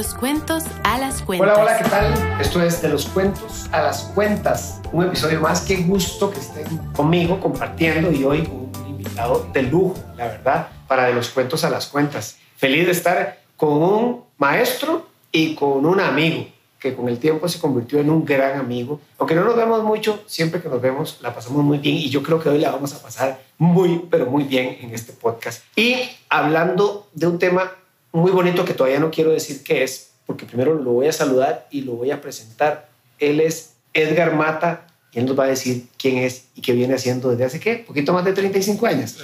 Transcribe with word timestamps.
los 0.00 0.14
cuentos 0.14 0.64
a 0.82 0.96
las 0.96 1.20
cuentas. 1.20 1.58
Hola, 1.58 1.62
hola, 1.62 1.76
¿qué 1.76 1.90
tal? 1.90 2.40
Esto 2.40 2.62
es 2.62 2.80
De 2.80 2.88
los 2.88 3.04
cuentos 3.04 3.68
a 3.70 3.82
las 3.82 4.04
cuentas. 4.14 4.80
Un 4.92 5.04
episodio 5.04 5.42
más. 5.42 5.60
Qué 5.60 5.76
gusto 5.76 6.30
que 6.30 6.40
estén 6.40 6.64
conmigo 6.94 7.38
compartiendo 7.38 8.10
y 8.10 8.24
hoy 8.24 8.44
con 8.44 8.70
un 8.82 8.88
invitado 8.88 9.46
de 9.52 9.62
lujo, 9.64 9.96
la 10.16 10.28
verdad, 10.28 10.68
para 10.88 11.04
De 11.04 11.12
los 11.12 11.28
cuentos 11.28 11.64
a 11.64 11.68
las 11.68 11.86
cuentas. 11.86 12.38
Feliz 12.56 12.86
de 12.86 12.92
estar 12.92 13.40
con 13.58 13.74
un 13.74 14.24
maestro 14.38 15.06
y 15.30 15.54
con 15.54 15.84
un 15.84 16.00
amigo 16.00 16.46
que 16.78 16.96
con 16.96 17.06
el 17.10 17.18
tiempo 17.18 17.46
se 17.46 17.58
convirtió 17.58 17.98
en 18.00 18.08
un 18.08 18.24
gran 18.24 18.58
amigo. 18.58 19.02
Aunque 19.18 19.34
no 19.34 19.44
nos 19.44 19.54
vemos 19.54 19.82
mucho, 19.82 20.22
siempre 20.24 20.62
que 20.62 20.70
nos 20.70 20.80
vemos 20.80 21.18
la 21.20 21.34
pasamos 21.34 21.62
muy 21.62 21.76
bien 21.76 21.96
y 21.96 22.08
yo 22.08 22.22
creo 22.22 22.42
que 22.42 22.48
hoy 22.48 22.58
la 22.58 22.70
vamos 22.70 22.94
a 22.94 23.02
pasar 23.02 23.42
muy, 23.58 24.06
pero 24.10 24.24
muy 24.24 24.44
bien 24.44 24.78
en 24.80 24.94
este 24.94 25.12
podcast. 25.12 25.62
Y 25.76 26.08
hablando 26.30 27.10
de 27.12 27.26
un 27.26 27.38
tema 27.38 27.72
muy 28.12 28.30
bonito 28.30 28.64
que 28.64 28.74
todavía 28.74 29.00
no 29.00 29.10
quiero 29.10 29.30
decir 29.30 29.62
qué 29.62 29.82
es, 29.82 30.12
porque 30.26 30.46
primero 30.46 30.74
lo 30.74 30.92
voy 30.92 31.06
a 31.06 31.12
saludar 31.12 31.66
y 31.70 31.82
lo 31.82 31.92
voy 31.92 32.10
a 32.10 32.20
presentar. 32.20 32.88
Él 33.18 33.40
es 33.40 33.74
Edgar 33.92 34.34
Mata 34.34 34.86
y 35.12 35.18
él 35.18 35.26
nos 35.26 35.38
va 35.38 35.44
a 35.44 35.48
decir 35.48 35.86
quién 35.98 36.18
es 36.18 36.48
y 36.54 36.62
qué 36.62 36.72
viene 36.72 36.94
haciendo 36.94 37.30
desde 37.30 37.44
hace 37.44 37.60
qué, 37.60 37.76
poquito 37.76 38.12
más 38.12 38.24
de 38.24 38.32
35 38.32 38.86
años. 38.86 39.16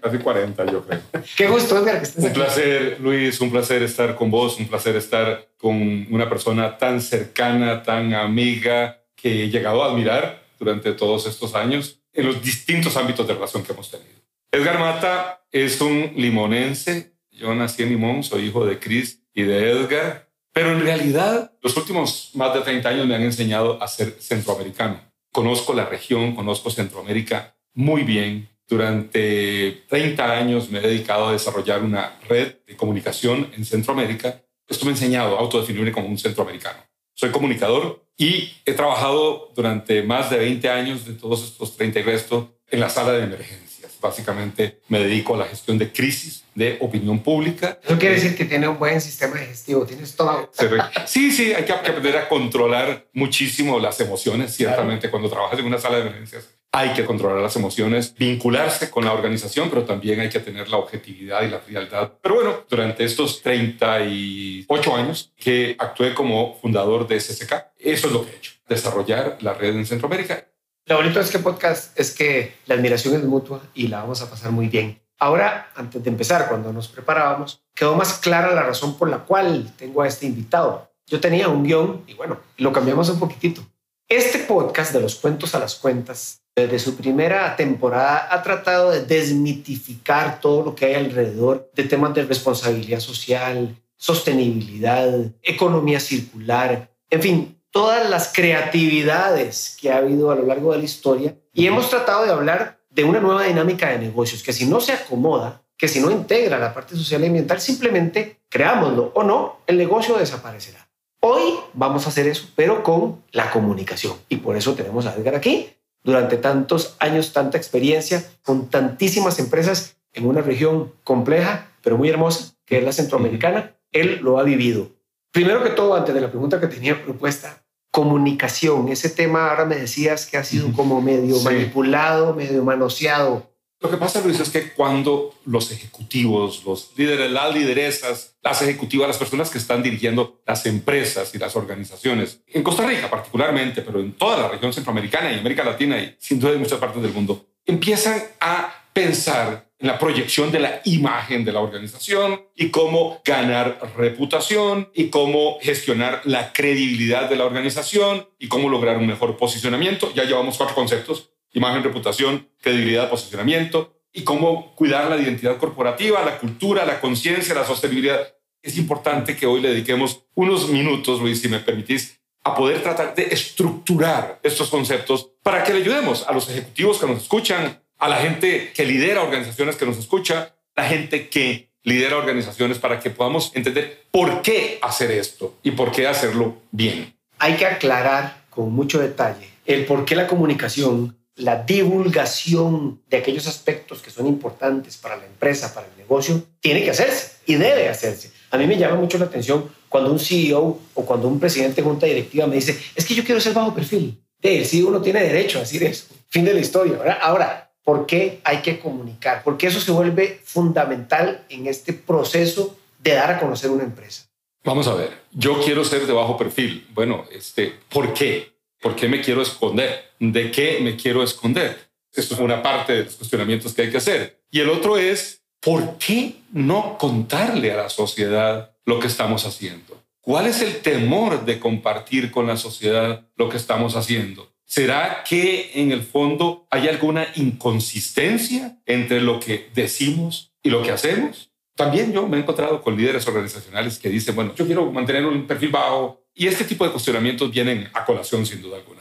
Casi 0.00 0.18
40, 0.18 0.66
yo 0.66 0.84
creo. 0.84 1.00
Qué 1.36 1.48
gusto, 1.48 1.76
Edgar, 1.78 1.98
que 1.98 2.04
estés 2.04 2.22
Un 2.22 2.30
aquí. 2.30 2.38
placer, 2.38 2.98
Luis, 3.00 3.40
un 3.40 3.50
placer 3.50 3.82
estar 3.82 4.14
con 4.14 4.30
vos, 4.30 4.58
un 4.60 4.68
placer 4.68 4.94
estar 4.94 5.48
con 5.58 6.06
una 6.10 6.28
persona 6.28 6.78
tan 6.78 7.00
cercana, 7.00 7.82
tan 7.82 8.14
amiga, 8.14 9.00
que 9.16 9.44
he 9.44 9.50
llegado 9.50 9.82
a 9.82 9.90
admirar 9.90 10.44
durante 10.58 10.92
todos 10.92 11.26
estos 11.26 11.54
años 11.54 11.98
en 12.12 12.26
los 12.26 12.42
distintos 12.42 12.96
ámbitos 12.96 13.26
de 13.26 13.34
relación 13.34 13.64
que 13.64 13.72
hemos 13.72 13.90
tenido. 13.90 14.20
Edgar 14.52 14.78
Mata 14.78 15.42
es 15.50 15.80
un 15.80 16.12
limonense. 16.14 17.13
Yo 17.34 17.54
nací 17.54 17.82
en 17.82 17.90
Limón, 17.90 18.22
soy 18.22 18.46
hijo 18.46 18.64
de 18.64 18.78
Chris 18.78 19.22
y 19.34 19.42
de 19.42 19.70
Edgar, 19.70 20.30
pero 20.52 20.70
en 20.70 20.80
realidad 20.80 21.52
los 21.62 21.76
últimos 21.76 22.30
más 22.34 22.54
de 22.54 22.60
30 22.60 22.88
años 22.88 23.06
me 23.06 23.16
han 23.16 23.22
enseñado 23.22 23.82
a 23.82 23.88
ser 23.88 24.16
centroamericano. 24.20 25.00
Conozco 25.32 25.74
la 25.74 25.84
región, 25.84 26.36
conozco 26.36 26.70
Centroamérica 26.70 27.56
muy 27.74 28.04
bien. 28.04 28.48
Durante 28.68 29.82
30 29.88 30.32
años 30.32 30.70
me 30.70 30.78
he 30.78 30.82
dedicado 30.82 31.26
a 31.26 31.32
desarrollar 31.32 31.82
una 31.82 32.18
red 32.28 32.54
de 32.66 32.76
comunicación 32.76 33.50
en 33.56 33.64
Centroamérica. 33.64 34.42
Esto 34.68 34.84
me 34.84 34.92
ha 34.92 34.94
enseñado 34.94 35.36
a 35.36 35.40
autodefinirme 35.40 35.90
como 35.90 36.06
un 36.06 36.18
centroamericano. 36.18 36.78
Soy 37.14 37.30
comunicador 37.30 38.06
y 38.16 38.52
he 38.64 38.74
trabajado 38.74 39.52
durante 39.56 40.04
más 40.04 40.30
de 40.30 40.38
20 40.38 40.70
años 40.70 41.04
de 41.04 41.14
todos 41.14 41.42
estos 41.44 41.76
30 41.76 41.98
y 41.98 42.02
resto 42.04 42.54
en 42.68 42.78
la 42.78 42.88
sala 42.88 43.12
de 43.12 43.24
emergencias. 43.24 43.63
Básicamente 44.04 44.80
me 44.88 44.98
dedico 45.00 45.34
a 45.34 45.38
la 45.38 45.44
gestión 45.46 45.78
de 45.78 45.90
crisis, 45.90 46.44
de 46.54 46.76
opinión 46.80 47.20
pública. 47.20 47.78
Eso 47.82 47.98
quiere 47.98 48.16
decir 48.16 48.36
que 48.36 48.44
tiene 48.44 48.68
un 48.68 48.78
buen 48.78 49.00
sistema 49.00 49.40
digestivo, 49.40 49.86
tienes 49.86 50.14
todo. 50.14 50.50
Re- 50.58 50.82
Sí, 51.06 51.32
sí, 51.32 51.52
hay 51.54 51.64
que 51.64 51.72
aprender 51.72 52.16
a 52.18 52.28
controlar 52.28 53.06
muchísimo 53.14 53.80
las 53.80 53.98
emociones, 54.00 54.54
ciertamente, 54.54 55.10
cuando 55.10 55.28
trabajas 55.30 55.58
en 55.58 55.64
una 55.66 55.78
sala 55.78 55.96
de 55.96 56.02
emergencias. 56.02 56.48
Hay 56.76 56.90
que 56.92 57.04
controlar 57.04 57.40
las 57.40 57.54
emociones, 57.56 58.14
vincularse 58.18 58.90
con 58.90 59.04
la 59.04 59.12
organización, 59.12 59.70
pero 59.70 59.84
también 59.84 60.18
hay 60.20 60.28
que 60.28 60.40
tener 60.40 60.68
la 60.68 60.76
objetividad 60.76 61.42
y 61.44 61.48
la 61.48 61.60
frialdad. 61.60 62.12
Pero 62.20 62.34
bueno, 62.34 62.64
durante 62.68 63.04
estos 63.04 63.40
38 63.42 64.96
años 64.96 65.32
que 65.36 65.76
actué 65.78 66.14
como 66.14 66.58
fundador 66.60 67.06
de 67.06 67.20
SSK, 67.20 67.52
eso 67.78 68.06
es 68.08 68.12
lo 68.12 68.24
que 68.24 68.32
he 68.32 68.36
hecho, 68.36 68.52
desarrollar 68.68 69.38
la 69.40 69.54
red 69.54 69.74
en 69.76 69.86
Centroamérica. 69.86 70.46
Lo 70.86 70.96
bonito 70.96 71.18
de 71.18 71.24
este 71.24 71.38
podcast 71.38 71.98
es 71.98 72.10
que 72.10 72.56
la 72.66 72.74
admiración 72.74 73.14
es 73.14 73.24
mutua 73.24 73.62
y 73.72 73.88
la 73.88 74.02
vamos 74.02 74.20
a 74.20 74.28
pasar 74.28 74.52
muy 74.52 74.68
bien. 74.68 75.00
Ahora, 75.18 75.70
antes 75.74 76.04
de 76.04 76.10
empezar, 76.10 76.46
cuando 76.46 76.74
nos 76.74 76.88
preparábamos, 76.88 77.62
quedó 77.74 77.94
más 77.94 78.18
clara 78.18 78.54
la 78.54 78.64
razón 78.64 78.98
por 78.98 79.08
la 79.08 79.20
cual 79.20 79.72
tengo 79.78 80.02
a 80.02 80.06
este 80.06 80.26
invitado. 80.26 80.90
Yo 81.06 81.20
tenía 81.20 81.48
un 81.48 81.64
guion 81.64 82.02
y 82.06 82.12
bueno, 82.12 82.38
lo 82.58 82.70
cambiamos 82.70 83.08
un 83.08 83.18
poquitito. 83.18 83.62
Este 84.10 84.40
podcast 84.40 84.92
de 84.92 85.00
los 85.00 85.14
cuentos 85.14 85.54
a 85.54 85.58
las 85.58 85.74
cuentas, 85.76 86.42
desde 86.54 86.78
su 86.78 86.96
primera 86.96 87.56
temporada, 87.56 88.28
ha 88.30 88.42
tratado 88.42 88.90
de 88.90 89.06
desmitificar 89.06 90.38
todo 90.38 90.66
lo 90.66 90.74
que 90.74 90.84
hay 90.84 90.96
alrededor 90.96 91.70
de 91.72 91.84
temas 91.84 92.12
de 92.12 92.24
responsabilidad 92.24 93.00
social, 93.00 93.74
sostenibilidad, 93.96 95.32
economía 95.40 95.98
circular, 95.98 96.90
en 97.08 97.22
fin, 97.22 97.58
todas 97.74 98.08
las 98.08 98.32
creatividades 98.32 99.76
que 99.80 99.90
ha 99.90 99.96
habido 99.96 100.30
a 100.30 100.36
lo 100.36 100.46
largo 100.46 100.70
de 100.70 100.78
la 100.78 100.84
historia. 100.84 101.36
Y 101.52 101.66
hemos 101.66 101.90
tratado 101.90 102.24
de 102.24 102.30
hablar 102.30 102.78
de 102.88 103.02
una 103.02 103.18
nueva 103.18 103.42
dinámica 103.42 103.88
de 103.88 103.98
negocios 103.98 104.44
que 104.44 104.52
si 104.52 104.64
no 104.64 104.80
se 104.80 104.92
acomoda, 104.92 105.64
que 105.76 105.88
si 105.88 105.98
no 105.98 106.12
integra 106.12 106.60
la 106.60 106.72
parte 106.72 106.94
social 106.94 107.24
y 107.24 107.26
ambiental, 107.26 107.60
simplemente 107.60 108.38
creámoslo 108.48 109.10
o 109.16 109.24
no, 109.24 109.58
el 109.66 109.76
negocio 109.76 110.16
desaparecerá. 110.16 110.88
Hoy 111.18 111.54
vamos 111.72 112.06
a 112.06 112.10
hacer 112.10 112.28
eso, 112.28 112.48
pero 112.54 112.84
con 112.84 113.24
la 113.32 113.50
comunicación. 113.50 114.18
Y 114.28 114.36
por 114.36 114.56
eso 114.56 114.74
tenemos 114.74 115.06
a 115.06 115.16
Edgar 115.16 115.34
aquí. 115.34 115.70
Durante 116.04 116.36
tantos 116.36 116.94
años, 117.00 117.32
tanta 117.32 117.58
experiencia, 117.58 118.24
con 118.44 118.70
tantísimas 118.70 119.40
empresas 119.40 119.96
en 120.12 120.26
una 120.26 120.42
región 120.42 120.92
compleja, 121.02 121.72
pero 121.82 121.98
muy 121.98 122.08
hermosa, 122.08 122.54
que 122.66 122.78
es 122.78 122.84
la 122.84 122.92
centroamericana, 122.92 123.74
él 123.90 124.20
lo 124.22 124.38
ha 124.38 124.44
vivido. 124.44 124.92
Primero 125.32 125.64
que 125.64 125.70
todo, 125.70 125.96
antes 125.96 126.14
de 126.14 126.20
la 126.20 126.30
pregunta 126.30 126.60
que 126.60 126.68
tenía 126.68 127.02
propuesta, 127.02 127.63
comunicación. 127.94 128.88
Ese 128.88 129.08
tema 129.08 129.50
ahora 129.50 129.64
me 129.66 129.76
decías 129.76 130.26
que 130.26 130.36
ha 130.36 130.42
sido 130.42 130.72
como 130.72 131.00
medio 131.00 131.36
Sí. 131.36 131.44
manipulado, 131.44 132.34
medio 132.34 132.64
manoseado. 132.64 133.48
Lo 133.80 133.88
que 133.88 133.96
pasa, 133.98 134.20
Luis, 134.20 134.40
es 134.40 134.48
que 134.48 134.72
cuando 134.72 135.32
los 135.44 135.70
ejecutivos, 135.70 136.64
los 136.64 136.90
líderes, 136.96 137.30
las 137.30 137.54
lideresas, 137.54 138.34
las 138.42 138.62
ejecutivas, 138.62 139.06
las 139.06 139.18
personas 139.18 139.48
que 139.50 139.58
están 139.58 139.82
dirigiendo 139.84 140.40
las 140.44 140.66
empresas 140.66 141.32
y 141.36 141.38
las 141.38 141.54
organizaciones, 141.54 142.40
en 142.48 142.64
Costa 142.64 142.84
Rica 142.84 143.08
particularmente, 143.08 143.82
pero 143.82 144.00
en 144.00 144.12
toda 144.14 144.38
la 144.38 144.48
región 144.48 144.72
centroamericana 144.72 145.30
y 145.32 145.38
América 145.38 145.62
Latina 145.62 145.96
y 146.02 146.16
sin 146.18 146.40
duda 146.40 146.52
en 146.54 146.60
muchas 146.60 146.80
partes 146.80 147.00
del 147.00 147.12
mundo, 147.12 147.46
empiezan 147.64 148.20
a 148.40 148.74
pensar 148.92 149.68
la 149.86 149.98
proyección 149.98 150.50
de 150.50 150.60
la 150.60 150.80
imagen 150.84 151.44
de 151.44 151.52
la 151.52 151.60
organización 151.60 152.42
y 152.56 152.70
cómo 152.70 153.20
ganar 153.24 153.78
reputación 153.96 154.90
y 154.94 155.08
cómo 155.08 155.58
gestionar 155.60 156.22
la 156.24 156.52
credibilidad 156.52 157.28
de 157.28 157.36
la 157.36 157.44
organización 157.44 158.26
y 158.38 158.48
cómo 158.48 158.68
lograr 158.68 158.96
un 158.96 159.06
mejor 159.06 159.36
posicionamiento. 159.36 160.12
Ya 160.14 160.24
llevamos 160.24 160.56
cuatro 160.56 160.74
conceptos 160.74 161.30
imagen, 161.54 161.82
reputación, 161.82 162.48
credibilidad, 162.60 163.08
posicionamiento 163.08 163.94
y 164.12 164.22
cómo 164.22 164.74
cuidar 164.74 165.08
la 165.08 165.16
identidad 165.16 165.56
corporativa, 165.56 166.24
la 166.24 166.38
cultura, 166.38 166.84
la 166.84 167.00
conciencia, 167.00 167.54
la 167.54 167.64
sostenibilidad. 167.64 168.34
Es 168.62 168.76
importante 168.76 169.36
que 169.36 169.46
hoy 169.46 169.60
le 169.60 169.70
dediquemos 169.70 170.24
unos 170.34 170.68
minutos, 170.68 171.20
Luis, 171.20 171.40
si 171.40 171.48
me 171.48 171.60
permitís, 171.60 172.20
a 172.42 172.54
poder 172.54 172.82
tratar 172.82 173.14
de 173.14 173.24
estructurar 173.24 174.40
estos 174.42 174.68
conceptos 174.68 175.30
para 175.42 175.64
que 175.64 175.72
le 175.72 175.80
ayudemos 175.80 176.26
a 176.28 176.32
los 176.32 176.48
ejecutivos 176.50 176.98
que 176.98 177.06
nos 177.06 177.22
escuchan, 177.22 177.82
a 177.98 178.08
la 178.08 178.16
gente 178.16 178.72
que 178.74 178.84
lidera 178.84 179.22
organizaciones 179.22 179.76
que 179.76 179.86
nos 179.86 179.98
escucha, 179.98 180.54
la 180.76 180.84
gente 180.84 181.28
que 181.28 181.68
lidera 181.82 182.16
organizaciones 182.16 182.78
para 182.78 182.98
que 182.98 183.10
podamos 183.10 183.52
entender 183.54 184.04
por 184.10 184.42
qué 184.42 184.78
hacer 184.82 185.10
esto 185.10 185.56
y 185.62 185.72
por 185.72 185.92
qué 185.92 186.06
hacerlo 186.06 186.56
bien. 186.70 187.14
Hay 187.38 187.56
que 187.56 187.66
aclarar 187.66 188.44
con 188.50 188.72
mucho 188.72 188.98
detalle 188.98 189.48
el 189.66 189.84
por 189.84 190.04
qué 190.04 190.16
la 190.16 190.26
comunicación, 190.26 191.16
la 191.36 191.62
divulgación 191.62 193.02
de 193.08 193.18
aquellos 193.18 193.46
aspectos 193.46 194.00
que 194.00 194.10
son 194.10 194.26
importantes 194.26 194.96
para 194.96 195.16
la 195.16 195.26
empresa, 195.26 195.74
para 195.74 195.86
el 195.86 195.96
negocio, 195.96 196.42
tiene 196.60 196.82
que 196.82 196.90
hacerse 196.90 197.32
y 197.46 197.54
debe 197.54 197.88
hacerse. 197.88 198.32
A 198.50 198.58
mí 198.58 198.66
me 198.66 198.76
llama 198.76 198.96
mucho 198.96 199.18
la 199.18 199.26
atención 199.26 199.68
cuando 199.88 200.12
un 200.12 200.18
CEO 200.18 200.80
o 200.94 201.04
cuando 201.04 201.28
un 201.28 201.40
presidente 201.40 201.76
de 201.76 201.88
junta 201.88 202.06
directiva 202.06 202.46
me 202.46 202.56
dice, 202.56 202.78
es 202.94 203.04
que 203.04 203.14
yo 203.14 203.24
quiero 203.24 203.40
ser 203.40 203.52
bajo 203.52 203.74
perfil. 203.74 204.20
El 204.40 204.66
CEO 204.66 204.90
no 204.90 205.00
tiene 205.00 205.22
derecho 205.22 205.58
a 205.58 205.62
decir 205.62 205.82
eso. 205.84 206.06
Fin 206.28 206.44
de 206.44 206.52
la 206.52 206.60
historia. 206.60 206.98
¿verdad? 206.98 207.18
Ahora, 207.22 207.63
¿por 207.84 208.06
qué 208.06 208.40
hay 208.42 208.62
que 208.62 208.80
comunicar? 208.80 209.42
Porque 209.44 209.68
eso 209.68 209.80
se 209.80 209.92
vuelve 209.92 210.40
fundamental 210.44 211.44
en 211.48 211.66
este 211.66 211.92
proceso 211.92 212.76
de 212.98 213.12
dar 213.12 213.30
a 213.30 213.38
conocer 213.38 213.70
una 213.70 213.84
empresa. 213.84 214.26
Vamos 214.64 214.88
a 214.88 214.94
ver, 214.94 215.10
yo 215.30 215.60
quiero 215.62 215.84
ser 215.84 216.06
de 216.06 216.12
bajo 216.12 216.38
perfil. 216.38 216.88
Bueno, 216.94 217.26
este, 217.30 217.74
¿por 217.90 218.14
qué? 218.14 218.54
¿Por 218.80 218.96
qué 218.96 219.08
me 219.08 219.20
quiero 219.20 219.42
esconder? 219.42 220.12
¿De 220.18 220.50
qué 220.50 220.78
me 220.80 220.96
quiero 220.96 221.22
esconder? 221.22 221.78
Esto 222.12 222.34
es 222.34 222.40
una 222.40 222.62
parte 222.62 222.94
de 222.94 223.04
los 223.04 223.16
cuestionamientos 223.16 223.74
que 223.74 223.82
hay 223.82 223.90
que 223.90 223.98
hacer. 223.98 224.40
Y 224.50 224.60
el 224.60 224.70
otro 224.70 224.96
es, 224.96 225.42
¿por 225.60 225.98
qué 225.98 226.36
no 226.52 226.96
contarle 226.96 227.72
a 227.72 227.76
la 227.76 227.88
sociedad 227.90 228.74
lo 228.86 229.00
que 229.00 229.06
estamos 229.06 229.44
haciendo? 229.44 230.02
¿Cuál 230.20 230.46
es 230.46 230.62
el 230.62 230.80
temor 230.80 231.44
de 231.44 231.60
compartir 231.60 232.30
con 232.30 232.46
la 232.46 232.56
sociedad 232.56 233.26
lo 233.36 233.50
que 233.50 233.58
estamos 233.58 233.96
haciendo? 233.96 234.53
¿Será 234.74 235.22
que 235.22 235.70
en 235.74 235.92
el 235.92 236.02
fondo 236.02 236.66
hay 236.68 236.88
alguna 236.88 237.28
inconsistencia 237.36 238.76
entre 238.86 239.20
lo 239.20 239.38
que 239.38 239.70
decimos 239.72 240.52
y 240.64 240.70
lo 240.70 240.82
que 240.82 240.90
hacemos? 240.90 241.52
También 241.76 242.12
yo 242.12 242.26
me 242.26 242.38
he 242.38 242.40
encontrado 242.40 242.82
con 242.82 242.96
líderes 242.96 243.24
organizacionales 243.28 244.00
que 244.00 244.08
dicen, 244.08 244.34
bueno, 244.34 244.52
yo 244.56 244.66
quiero 244.66 244.90
mantener 244.90 245.26
un 245.26 245.46
perfil 245.46 245.68
bajo 245.68 246.26
y 246.34 246.48
este 246.48 246.64
tipo 246.64 246.84
de 246.84 246.90
cuestionamientos 246.90 247.52
vienen 247.52 247.88
a 247.94 248.04
colación 248.04 248.44
sin 248.44 248.62
duda 248.62 248.78
alguna. 248.78 249.00